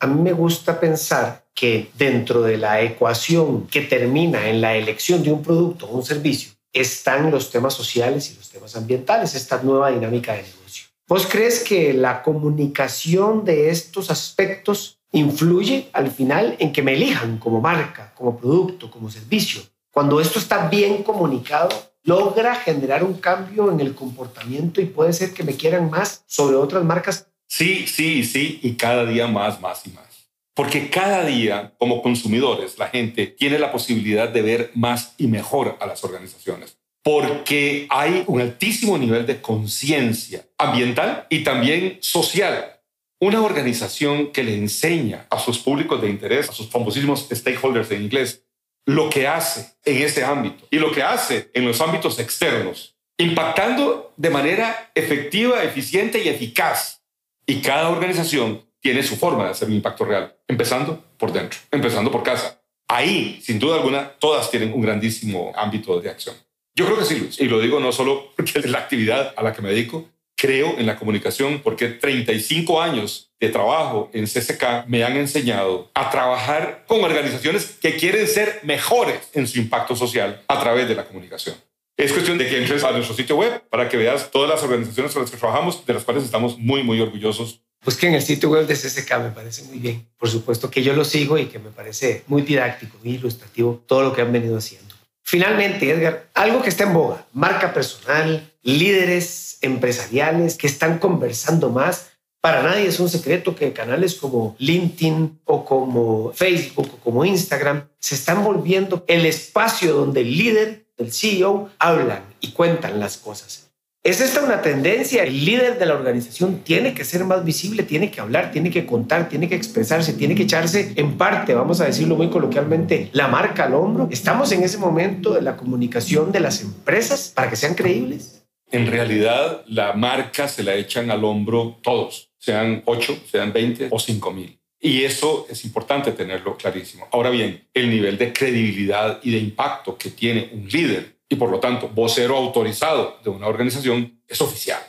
A 0.01 0.07
mí 0.07 0.21
me 0.21 0.33
gusta 0.33 0.79
pensar 0.79 1.47
que 1.55 1.91
dentro 1.95 2.43
de 2.43 2.57
la 2.57 2.83
ecuación 2.83 3.67
que 3.67 3.83
termina 3.83 4.49
en 4.49 4.61
la 4.61 4.77
elección 4.77 5.23
de 5.23 5.33
un 5.33 5.43
producto 5.43 5.87
o 5.87 5.97
un 5.97 6.05
servicio 6.05 6.53
están 6.73 7.31
los 7.31 7.51
temas 7.51 7.75
sociales 7.75 8.31
y 8.31 8.37
los 8.37 8.49
temas 8.49 8.77
ambientales, 8.77 9.35
esta 9.35 9.63
nueva 9.63 9.91
dinámica 9.91 10.33
de 10.35 10.43
negocio. 10.43 10.87
¿Vos 11.13 11.27
crees 11.27 11.63
que 11.63 11.93
la 11.93 12.23
comunicación 12.23 13.45
de 13.45 13.69
estos 13.69 14.11
aspectos 14.11 14.99
influye 15.13 15.91
al 15.93 16.11
final 16.11 16.57
en 16.59 16.73
que 16.73 16.81
me 16.81 16.95
elijan 16.95 17.37
como 17.37 17.61
marca, 17.61 18.15
como 18.17 18.39
producto, 18.39 18.91
como 18.91 19.11
servicio? 19.11 19.61
Cuando 19.91 20.23
esto 20.23 20.39
está 20.39 20.71
bien 20.71 21.03
comunicado, 21.03 21.69
logra 22.05 22.55
generar 22.55 23.05
un 23.05 23.13
cambio 23.21 23.71
en 23.71 23.81
el 23.81 23.95
comportamiento 23.95 24.81
y 24.81 24.87
puede 24.87 25.13
ser 25.13 25.35
que 25.35 25.43
me 25.43 25.55
quieran 25.55 25.91
más 25.91 26.25
sobre 26.27 26.57
otras 26.57 26.83
marcas. 26.83 27.29
Sí, 27.47 27.87
sí, 27.87 28.25
sí, 28.25 28.61
y 28.63 28.77
cada 28.77 29.05
día 29.05 29.27
más, 29.27 29.61
más 29.61 29.87
y 29.87 29.91
más. 29.91 30.31
Porque 30.55 30.89
cada 30.89 31.27
día, 31.27 31.75
como 31.77 32.01
consumidores, 32.01 32.79
la 32.79 32.89
gente 32.89 33.27
tiene 33.27 33.59
la 33.59 33.71
posibilidad 33.71 34.31
de 34.31 34.41
ver 34.41 34.71
más 34.75 35.13
y 35.19 35.27
mejor 35.27 35.77
a 35.79 35.87
las 35.87 36.03
organizaciones 36.05 36.79
porque 37.03 37.87
hay 37.91 38.25
un 38.27 38.41
altísimo 38.41 38.97
nivel 38.97 39.27
de 39.27 39.41
conciencia 39.41 40.45
ambiental 40.57 41.27
y 41.29 41.43
también 41.43 41.99
social. 42.01 42.81
Una 43.21 43.43
organización 43.43 44.33
que 44.33 44.45
le 44.45 44.55
enseña 44.55 45.27
a 45.31 45.39
sus 45.39 45.59
públicos 45.59 46.01
de 46.01 46.09
interés, 46.09 46.49
a 46.49 46.53
sus 46.53 46.69
famosísimos 46.69 47.29
stakeholders 47.31 47.91
en 47.91 48.03
inglés, 48.03 48.45
lo 48.85 49.11
que 49.11 49.29
hace 49.29 49.75
en 49.85 50.03
ese 50.03 50.25
ámbito 50.25 50.67
y 50.71 50.79
lo 50.79 50.91
que 50.91 51.03
hace 51.03 51.51
en 51.55 51.65
los 51.65 51.81
ámbitos 51.81 52.19
externos, 52.19 52.97
impactando 53.17 54.13
de 54.17 54.31
manera 54.31 54.91
efectiva, 54.95 55.63
eficiente 55.63 56.23
y 56.23 56.29
eficaz. 56.29 57.03
Y 57.47 57.61
cada 57.61 57.89
organización 57.91 58.65
tiene 58.81 59.03
su 59.03 59.17
forma 59.17 59.45
de 59.45 59.51
hacer 59.51 59.69
un 59.69 59.75
impacto 59.75 60.05
real, 60.05 60.37
empezando 60.49 61.03
por 61.17 61.33
dentro, 61.33 61.59
empezando 61.71 62.11
por 62.11 62.23
casa. 62.23 62.61
Ahí, 62.89 63.41
sin 63.43 63.59
duda 63.59 63.77
alguna, 63.77 64.13
todas 64.19 64.51
tienen 64.51 64.73
un 64.73 64.83
grandísimo 64.83 65.53
ámbito 65.55 66.01
de 66.01 66.11
acción. 66.11 66.37
Yo 66.75 66.87
creo 66.87 66.99
que 66.99 67.05
sí, 67.05 67.19
Luis, 67.19 67.41
y 67.41 67.45
lo 67.49 67.61
digo 67.61 67.81
no 67.81 67.93
solo 67.93 68.33
porque 68.35 68.59
es 68.59 68.71
la 68.71 68.79
actividad 68.79 69.35
a 69.37 69.43
la 69.43 69.53
que 69.53 69.61
me 69.61 69.69
dedico, 69.69 70.09
creo 70.37 70.79
en 70.79 70.87
la 70.87 70.97
comunicación 70.97 71.61
porque 71.63 71.89
35 71.89 72.81
años 72.81 73.31
de 73.39 73.49
trabajo 73.51 74.11
en 74.13 74.27
CCK 74.27 74.87
me 74.87 75.05
han 75.05 75.17
enseñado 75.17 75.91
a 75.95 76.11
trabajar 76.11 76.85
con 76.89 77.05
organizaciones 77.05 77.77
que 77.81 77.97
quieren 77.97 78.27
ser 78.27 78.61
mejores 78.63 79.29
en 79.35 79.47
su 79.47 79.59
impacto 79.59 79.95
social 79.95 80.43
a 80.49 80.61
través 80.61 80.89
de 80.89 80.95
la 80.95 81.05
comunicación. 81.05 81.57
Es 81.97 82.13
cuestión 82.13 82.39
de 82.39 82.49
que 82.49 82.59
entres 82.59 82.83
a 82.83 82.91
nuestro 82.91 83.15
sitio 83.15 83.37
web 83.37 83.63
para 83.69 83.89
que 83.89 83.97
veas 83.97 84.31
todas 84.31 84.49
las 84.49 84.63
organizaciones 84.63 85.13
con 85.13 85.23
las 85.23 85.31
que 85.31 85.37
trabajamos, 85.37 85.85
de 85.87 85.95
las 85.95 86.05
cuales 86.05 86.25
estamos 86.25 86.59
muy, 86.59 86.83
muy 86.83 87.01
orgullosos. 87.01 87.61
Busquen 87.85 88.13
pues 88.13 88.23
el 88.23 88.27
sitio 88.27 88.49
web 88.49 88.67
de 88.67 88.75
CCK, 88.75 89.19
me 89.19 89.31
parece 89.31 89.63
muy 89.65 89.79
bien. 89.79 90.09
Por 90.17 90.29
supuesto 90.29 90.71
que 90.71 90.83
yo 90.83 90.95
lo 90.95 91.05
sigo 91.05 91.39
y 91.39 91.47
que 91.47 91.59
me 91.59 91.71
parece 91.71 92.25
muy 92.27 92.43
didáctico, 92.43 92.97
muy 93.05 93.15
ilustrativo 93.15 93.83
todo 93.87 94.03
lo 94.03 94.13
que 94.13 94.23
han 94.23 94.33
venido 94.33 94.57
haciendo. 94.57 94.92
Finalmente, 95.23 95.91
Edgar, 95.91 96.29
algo 96.35 96.63
que 96.63 96.69
está 96.69 96.85
en 96.85 96.95
boga, 96.95 97.25
marca 97.33 97.73
personal, 97.73 98.53
líderes 98.63 99.59
empresariales 99.63 100.57
que 100.57 100.67
están 100.67 100.99
conversando 100.99 101.71
más. 101.71 102.11
Para 102.41 102.63
nadie 102.63 102.87
es 102.87 102.99
un 102.99 103.09
secreto 103.09 103.55
que 103.55 103.73
canales 103.73 104.17
como 104.17 104.57
LinkedIn 104.59 105.41
o 105.45 105.65
como 105.65 106.33
Facebook 106.33 106.91
o 106.95 106.99
como 106.99 107.25
Instagram 107.25 107.89
se 107.99 108.17
están 108.17 108.43
volviendo 108.43 109.05
el 109.07 109.27
espacio 109.27 109.95
donde 109.95 110.23
el 110.23 110.37
líder, 110.37 110.87
el 110.99 111.13
CEO, 111.13 111.71
hablan 111.79 112.25
y 112.41 112.51
cuentan 112.51 112.99
las 112.99 113.17
cosas. 113.17 113.72
¿Es 114.05 114.21
esta 114.21 114.43
una 114.43 114.63
tendencia? 114.63 115.23
El 115.23 115.45
líder 115.45 115.79
de 115.79 115.87
la 115.87 115.95
organización 115.95 116.65
tiene 116.65 116.93
que 116.93 117.05
ser 117.05 117.25
más 117.25 117.45
visible, 117.45 117.85
tiene 117.85 118.11
que 118.11 118.21
hablar, 118.21 118.51
tiene 118.51 118.69
que 118.69 118.85
contar, 118.85 119.29
tiene 119.29 119.49
que 119.49 119.55
expresarse, 119.55 120.15
tiene 120.15 120.35
que 120.35 120.43
echarse 120.43 120.93
en 120.97 121.17
parte, 121.17 121.55
vamos 121.55 121.81
a 121.81 121.85
decirlo 121.85 122.17
muy 122.17 122.29
coloquialmente, 122.29 123.11
la 123.13 123.29
marca 123.29 123.67
al 123.67 123.75
hombro. 123.75 124.09
¿Estamos 124.11 124.51
en 124.51 124.65
ese 124.65 124.79
momento 124.79 125.33
de 125.33 125.43
la 125.43 125.57
comunicación 125.57 126.33
de 126.33 126.41
las 126.41 126.63
empresas 126.63 127.31
para 127.33 127.49
que 127.49 127.55
sean 127.55 127.77
creíbles? 127.77 128.45
En 128.73 128.89
realidad, 128.89 129.63
la 129.69 129.93
marca 129.93 130.49
se 130.49 130.65
la 130.65 130.75
echan 130.75 131.13
al 131.13 131.23
hombro 131.23 131.79
todos, 131.81 132.33
sean 132.39 132.83
8, 132.87 133.19
sean 133.31 133.53
20 133.53 133.87
o 133.89 134.01
5 134.01 134.33
mil. 134.33 134.59
Y 134.81 135.05
eso 135.05 135.47
es 135.49 135.65
importante 135.65 136.11
tenerlo 136.11 136.57
clarísimo. 136.57 137.07
Ahora 137.13 137.31
bien, 137.31 137.69
el 137.73 137.89
nivel 137.89 138.19
de 138.19 138.33
credibilidad 138.33 139.21
y 139.23 139.31
de 139.31 139.39
impacto 139.39 139.97
que 139.97 140.11
tiene 140.11 140.51
un 140.53 140.67
líder 140.69 141.12
y 141.33 141.37
por 141.37 141.51
lo 141.51 141.61
tanto 141.61 141.89
vocero 141.89 142.37
autorizado 142.37 143.19
de 143.25 143.31
una 143.31 143.47
organización 143.47 144.21
es 144.29 144.39
oficial. 144.43 144.83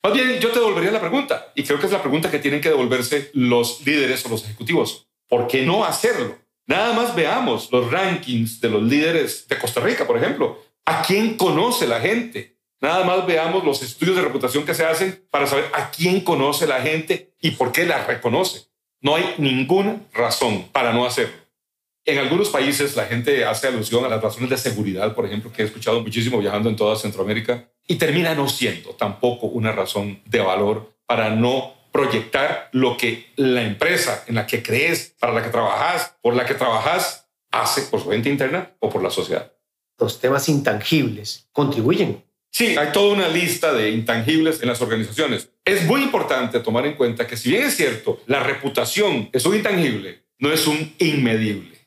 Más 0.00 0.12
bien, 0.12 0.38
yo 0.38 0.52
te 0.52 0.60
devolvería 0.60 0.92
la 0.92 1.00
pregunta 1.00 1.50
y 1.56 1.64
creo 1.64 1.80
que 1.80 1.86
es 1.86 1.92
la 1.92 2.00
pregunta 2.00 2.30
que 2.30 2.38
tienen 2.38 2.60
que 2.60 2.68
devolverse 2.68 3.32
los 3.34 3.84
líderes 3.84 4.24
o 4.24 4.28
los 4.28 4.44
ejecutivos. 4.44 5.08
¿Por 5.28 5.48
qué 5.48 5.66
no 5.66 5.84
hacerlo? 5.84 6.38
Nada 6.66 6.92
más 6.92 7.16
veamos 7.16 7.72
los 7.72 7.90
rankings 7.90 8.60
de 8.60 8.70
los 8.70 8.84
líderes 8.84 9.48
de 9.48 9.58
Costa 9.58 9.80
Rica, 9.80 10.06
por 10.06 10.16
ejemplo. 10.16 10.62
¿A 10.84 11.02
quién 11.02 11.36
conoce 11.36 11.88
la 11.88 12.00
gente? 12.00 12.56
Nada 12.80 13.02
más 13.02 13.26
veamos 13.26 13.64
los 13.64 13.82
estudios 13.82 14.14
de 14.14 14.22
reputación 14.22 14.64
que 14.64 14.74
se 14.74 14.86
hacen 14.86 15.26
para 15.32 15.48
saber 15.48 15.68
a 15.74 15.90
quién 15.90 16.20
conoce 16.20 16.68
la 16.68 16.80
gente 16.80 17.34
y 17.40 17.50
por 17.50 17.72
qué 17.72 17.86
la 17.86 18.04
reconoce. 18.04 18.68
No 19.00 19.16
hay 19.16 19.34
ninguna 19.38 20.00
razón 20.12 20.68
para 20.70 20.92
no 20.92 21.04
hacerlo. 21.04 21.34
En 22.08 22.16
algunos 22.16 22.48
países 22.48 22.96
la 22.96 23.04
gente 23.04 23.44
hace 23.44 23.68
alusión 23.68 24.02
a 24.02 24.08
las 24.08 24.22
razones 24.22 24.48
de 24.48 24.56
seguridad, 24.56 25.14
por 25.14 25.26
ejemplo, 25.26 25.52
que 25.52 25.60
he 25.60 25.66
escuchado 25.66 26.00
muchísimo 26.00 26.38
viajando 26.38 26.70
en 26.70 26.74
toda 26.74 26.96
Centroamérica, 26.96 27.68
y 27.86 27.96
termina 27.96 28.34
no 28.34 28.48
siendo 28.48 28.94
tampoco 28.94 29.48
una 29.48 29.72
razón 29.72 30.22
de 30.24 30.40
valor 30.40 30.94
para 31.04 31.28
no 31.28 31.74
proyectar 31.92 32.70
lo 32.72 32.96
que 32.96 33.26
la 33.36 33.62
empresa 33.62 34.24
en 34.26 34.36
la 34.36 34.46
que 34.46 34.62
crees, 34.62 35.16
para 35.20 35.34
la 35.34 35.42
que 35.42 35.50
trabajas, 35.50 36.16
por 36.22 36.34
la 36.34 36.46
que 36.46 36.54
trabajas, 36.54 37.28
hace 37.50 37.82
por 37.82 38.02
su 38.02 38.08
gente 38.08 38.30
interna 38.30 38.70
o 38.78 38.88
por 38.88 39.02
la 39.02 39.10
sociedad. 39.10 39.52
Los 39.98 40.18
temas 40.18 40.48
intangibles 40.48 41.46
contribuyen. 41.52 42.24
Sí, 42.50 42.74
hay 42.78 42.90
toda 42.90 43.12
una 43.12 43.28
lista 43.28 43.74
de 43.74 43.90
intangibles 43.90 44.62
en 44.62 44.68
las 44.68 44.80
organizaciones. 44.80 45.50
Es 45.62 45.84
muy 45.84 46.00
importante 46.00 46.60
tomar 46.60 46.86
en 46.86 46.94
cuenta 46.94 47.26
que 47.26 47.36
si 47.36 47.50
bien 47.50 47.64
es 47.64 47.76
cierto, 47.76 48.22
la 48.24 48.40
reputación 48.40 49.28
es 49.30 49.44
un 49.44 49.56
intangible, 49.56 50.22
no 50.38 50.50
es 50.50 50.66
un 50.66 50.94
inmedible. 50.96 51.77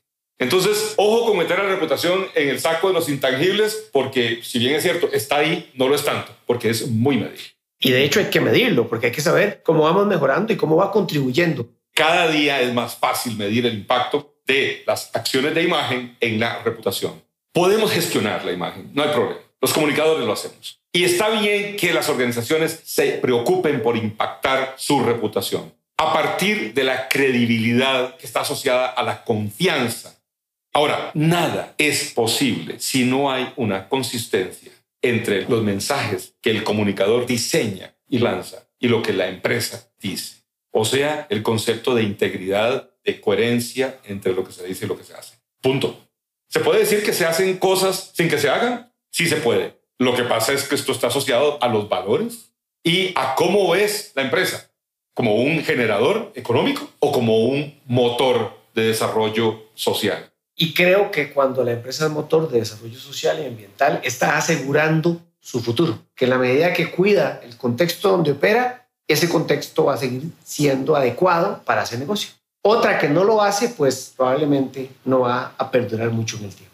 Entonces, 0.41 0.95
ojo 0.97 1.27
con 1.27 1.37
meter 1.37 1.59
la 1.59 1.65
reputación 1.65 2.25
en 2.33 2.49
el 2.49 2.59
saco 2.59 2.87
de 2.87 2.95
los 2.95 3.07
intangibles, 3.09 3.89
porque 3.93 4.39
si 4.41 4.57
bien 4.57 4.73
es 4.73 4.81
cierto, 4.81 5.07
está 5.13 5.37
ahí, 5.37 5.69
no 5.75 5.87
lo 5.87 5.93
es 5.93 6.03
tanto, 6.03 6.35
porque 6.47 6.71
es 6.71 6.87
muy 6.87 7.17
medible. 7.17 7.43
Y 7.79 7.91
de 7.91 8.03
hecho 8.03 8.19
hay 8.19 8.25
que 8.25 8.41
medirlo, 8.41 8.87
porque 8.89 9.05
hay 9.05 9.11
que 9.11 9.21
saber 9.21 9.61
cómo 9.63 9.83
vamos 9.83 10.07
mejorando 10.07 10.51
y 10.51 10.57
cómo 10.57 10.75
va 10.75 10.91
contribuyendo. 10.91 11.69
Cada 11.93 12.27
día 12.27 12.59
es 12.59 12.73
más 12.73 12.95
fácil 12.95 13.37
medir 13.37 13.67
el 13.67 13.75
impacto 13.75 14.33
de 14.47 14.81
las 14.87 15.15
acciones 15.15 15.53
de 15.53 15.61
imagen 15.61 16.17
en 16.19 16.39
la 16.39 16.63
reputación. 16.63 17.21
Podemos 17.53 17.91
gestionar 17.91 18.43
la 18.43 18.51
imagen, 18.51 18.89
no 18.95 19.03
hay 19.03 19.09
problema. 19.09 19.41
Los 19.61 19.73
comunicadores 19.73 20.25
lo 20.25 20.33
hacemos. 20.33 20.81
Y 20.91 21.03
está 21.03 21.29
bien 21.29 21.75
que 21.75 21.93
las 21.93 22.09
organizaciones 22.09 22.81
se 22.83 23.11
preocupen 23.11 23.83
por 23.83 23.95
impactar 23.95 24.73
su 24.75 25.01
reputación 25.01 25.71
a 25.97 26.11
partir 26.13 26.73
de 26.73 26.83
la 26.83 27.07
credibilidad 27.07 28.17
que 28.17 28.25
está 28.25 28.41
asociada 28.41 28.87
a 28.87 29.03
la 29.03 29.23
confianza 29.23 30.17
Ahora, 30.73 31.11
nada 31.13 31.75
es 31.77 32.13
posible 32.13 32.79
si 32.79 33.03
no 33.03 33.31
hay 33.31 33.51
una 33.57 33.89
consistencia 33.89 34.71
entre 35.01 35.43
los 35.43 35.63
mensajes 35.63 36.35
que 36.41 36.51
el 36.51 36.63
comunicador 36.63 37.25
diseña 37.25 37.95
y 38.07 38.19
lanza 38.19 38.69
y 38.79 38.87
lo 38.87 39.01
que 39.01 39.13
la 39.13 39.27
empresa 39.27 39.91
dice. 39.99 40.43
O 40.71 40.85
sea, 40.85 41.27
el 41.29 41.43
concepto 41.43 41.93
de 41.93 42.03
integridad, 42.03 42.89
de 43.03 43.19
coherencia 43.19 43.99
entre 44.05 44.33
lo 44.33 44.45
que 44.45 44.53
se 44.53 44.65
dice 44.65 44.85
y 44.85 44.87
lo 44.87 44.97
que 44.97 45.03
se 45.03 45.13
hace. 45.13 45.35
Punto. 45.59 46.07
¿Se 46.47 46.61
puede 46.61 46.79
decir 46.79 47.03
que 47.03 47.13
se 47.13 47.25
hacen 47.25 47.57
cosas 47.57 48.11
sin 48.13 48.29
que 48.29 48.37
se 48.37 48.49
hagan? 48.49 48.93
Sí 49.09 49.27
se 49.27 49.37
puede. 49.37 49.79
Lo 49.97 50.15
que 50.15 50.23
pasa 50.23 50.53
es 50.53 50.63
que 50.67 50.75
esto 50.75 50.93
está 50.93 51.07
asociado 51.07 51.61
a 51.61 51.67
los 51.67 51.89
valores 51.89 52.53
y 52.83 53.13
a 53.15 53.35
cómo 53.35 53.75
es 53.75 54.13
la 54.15 54.23
empresa, 54.23 54.71
como 55.13 55.35
un 55.35 55.63
generador 55.63 56.31
económico 56.35 56.89
o 56.99 57.11
como 57.11 57.39
un 57.39 57.79
motor 57.85 58.57
de 58.73 58.83
desarrollo 58.83 59.69
social. 59.75 60.30
Y 60.55 60.73
creo 60.73 61.11
que 61.11 61.31
cuando 61.31 61.63
la 61.63 61.71
empresa 61.71 62.05
es 62.05 62.11
motor 62.11 62.49
de 62.49 62.59
desarrollo 62.59 62.99
social 62.99 63.39
y 63.41 63.45
ambiental, 63.45 63.99
está 64.03 64.37
asegurando 64.37 65.21
su 65.39 65.59
futuro, 65.59 65.97
que 66.15 66.25
en 66.25 66.31
la 66.31 66.37
medida 66.37 66.73
que 66.73 66.91
cuida 66.91 67.41
el 67.43 67.57
contexto 67.57 68.11
donde 68.11 68.31
opera, 68.31 68.87
ese 69.07 69.27
contexto 69.27 69.85
va 69.85 69.95
a 69.95 69.97
seguir 69.97 70.23
siendo 70.43 70.95
adecuado 70.95 71.61
para 71.65 71.81
hacer 71.81 71.99
negocio. 71.99 72.31
Otra 72.63 72.99
que 72.99 73.09
no 73.09 73.23
lo 73.23 73.41
hace, 73.41 73.69
pues 73.69 74.13
probablemente 74.15 74.91
no 75.03 75.21
va 75.21 75.55
a 75.57 75.71
perdurar 75.71 76.11
mucho 76.11 76.37
en 76.37 76.45
el 76.45 76.53
tiempo. 76.53 76.71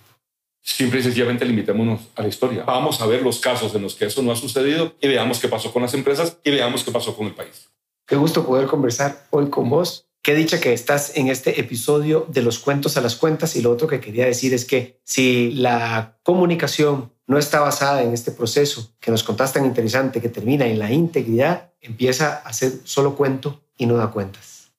Simple 0.61 0.99
y 0.99 1.03
sencillamente 1.03 1.45
limitémonos 1.45 2.01
a 2.15 2.23
la 2.23 2.27
historia. 2.27 2.65
Vamos 2.65 2.99
a 2.99 3.05
ver 3.05 3.21
los 3.21 3.39
casos 3.39 3.73
en 3.73 3.83
los 3.83 3.95
que 3.95 4.05
eso 4.05 4.21
no 4.21 4.33
ha 4.33 4.35
sucedido 4.35 4.93
y 4.99 5.07
veamos 5.07 5.39
qué 5.39 5.47
pasó 5.47 5.71
con 5.71 5.81
las 5.81 5.93
empresas 5.93 6.37
y 6.43 6.51
veamos 6.51 6.83
qué 6.83 6.91
pasó 6.91 7.15
con 7.15 7.25
el 7.25 7.33
país. 7.33 7.69
Qué 8.05 8.17
gusto 8.17 8.45
poder 8.45 8.67
conversar 8.67 9.27
hoy 9.29 9.49
con 9.49 9.69
vos 9.69 10.06
Qué 10.27 10.35
dicha 10.35 10.59
que 10.59 10.73
estás 10.73 11.13
en 11.15 11.29
este 11.29 11.61
episodio 11.61 12.25
de 12.27 12.41
los 12.41 12.59
cuentos 12.59 12.97
a 12.97 13.01
las 13.01 13.15
cuentas 13.15 13.55
y 13.55 13.61
lo 13.61 13.71
otro 13.71 13.87
que 13.87 14.01
quería 14.01 14.25
decir 14.25 14.53
es 14.53 14.65
que 14.65 14.99
si 15.05 15.53
la 15.53 16.17
comunicación 16.21 17.13
no 17.27 17.37
está 17.37 17.61
basada 17.61 18.03
en 18.03 18.11
este 18.11 18.31
proceso 18.31 18.91
que 18.99 19.09
nos 19.09 19.23
contás 19.23 19.53
tan 19.53 19.63
interesante 19.63 20.19
que 20.19 20.27
termina 20.27 20.65
en 20.65 20.79
la 20.79 20.91
integridad, 20.91 21.71
empieza 21.79 22.41
a 22.43 22.51
ser 22.51 22.73
solo 22.83 23.15
cuento 23.15 23.61
y 23.77 23.85
no 23.85 23.95
da 23.95 24.11
cuentas. 24.11 24.73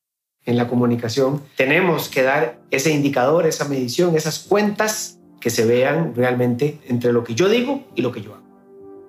En 0.45 0.59
la 0.59 0.69
comunicación 0.69 1.43
tenemos 1.57 2.11
que 2.11 2.25
dar 2.25 2.61
ese 2.71 2.91
indicador, 2.91 3.47
esa 3.47 3.65
medición, 3.65 4.17
esas 4.17 4.41
cuentas 4.41 5.19
que 5.41 5.49
se 5.49 5.65
vean 5.65 6.15
realmente 6.15 6.79
entre 6.89 7.11
lo 7.15 7.25
que 7.25 7.35
yo 7.35 7.49
digo 7.49 7.87
y 7.95 8.03
lo 8.03 8.13
que 8.13 8.21
yo 8.21 8.35
hago. 8.35 8.49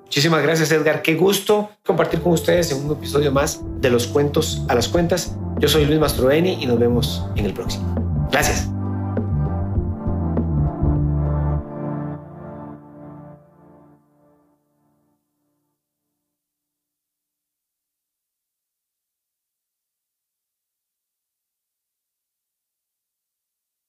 Muchísimas 0.06 0.42
gracias 0.42 0.72
Edgar, 0.72 1.02
qué 1.02 1.16
gusto 1.16 1.70
compartir 1.86 2.22
con 2.22 2.32
ustedes 2.32 2.72
un 2.72 2.92
episodio 2.92 3.32
más 3.32 3.62
de 3.82 3.92
los 3.92 4.08
cuentos 4.08 4.64
a 4.68 4.74
las 4.74 4.88
cuentas. 4.88 5.36
Yo 5.60 5.68
soy 5.68 5.86
Luis 5.86 6.00
Mastroeni 6.00 6.58
y 6.62 6.66
nos 6.66 6.80
vemos 6.80 7.26
en 7.36 7.46
el 7.46 7.54
próximo. 7.54 7.94
Gracias. 8.32 8.70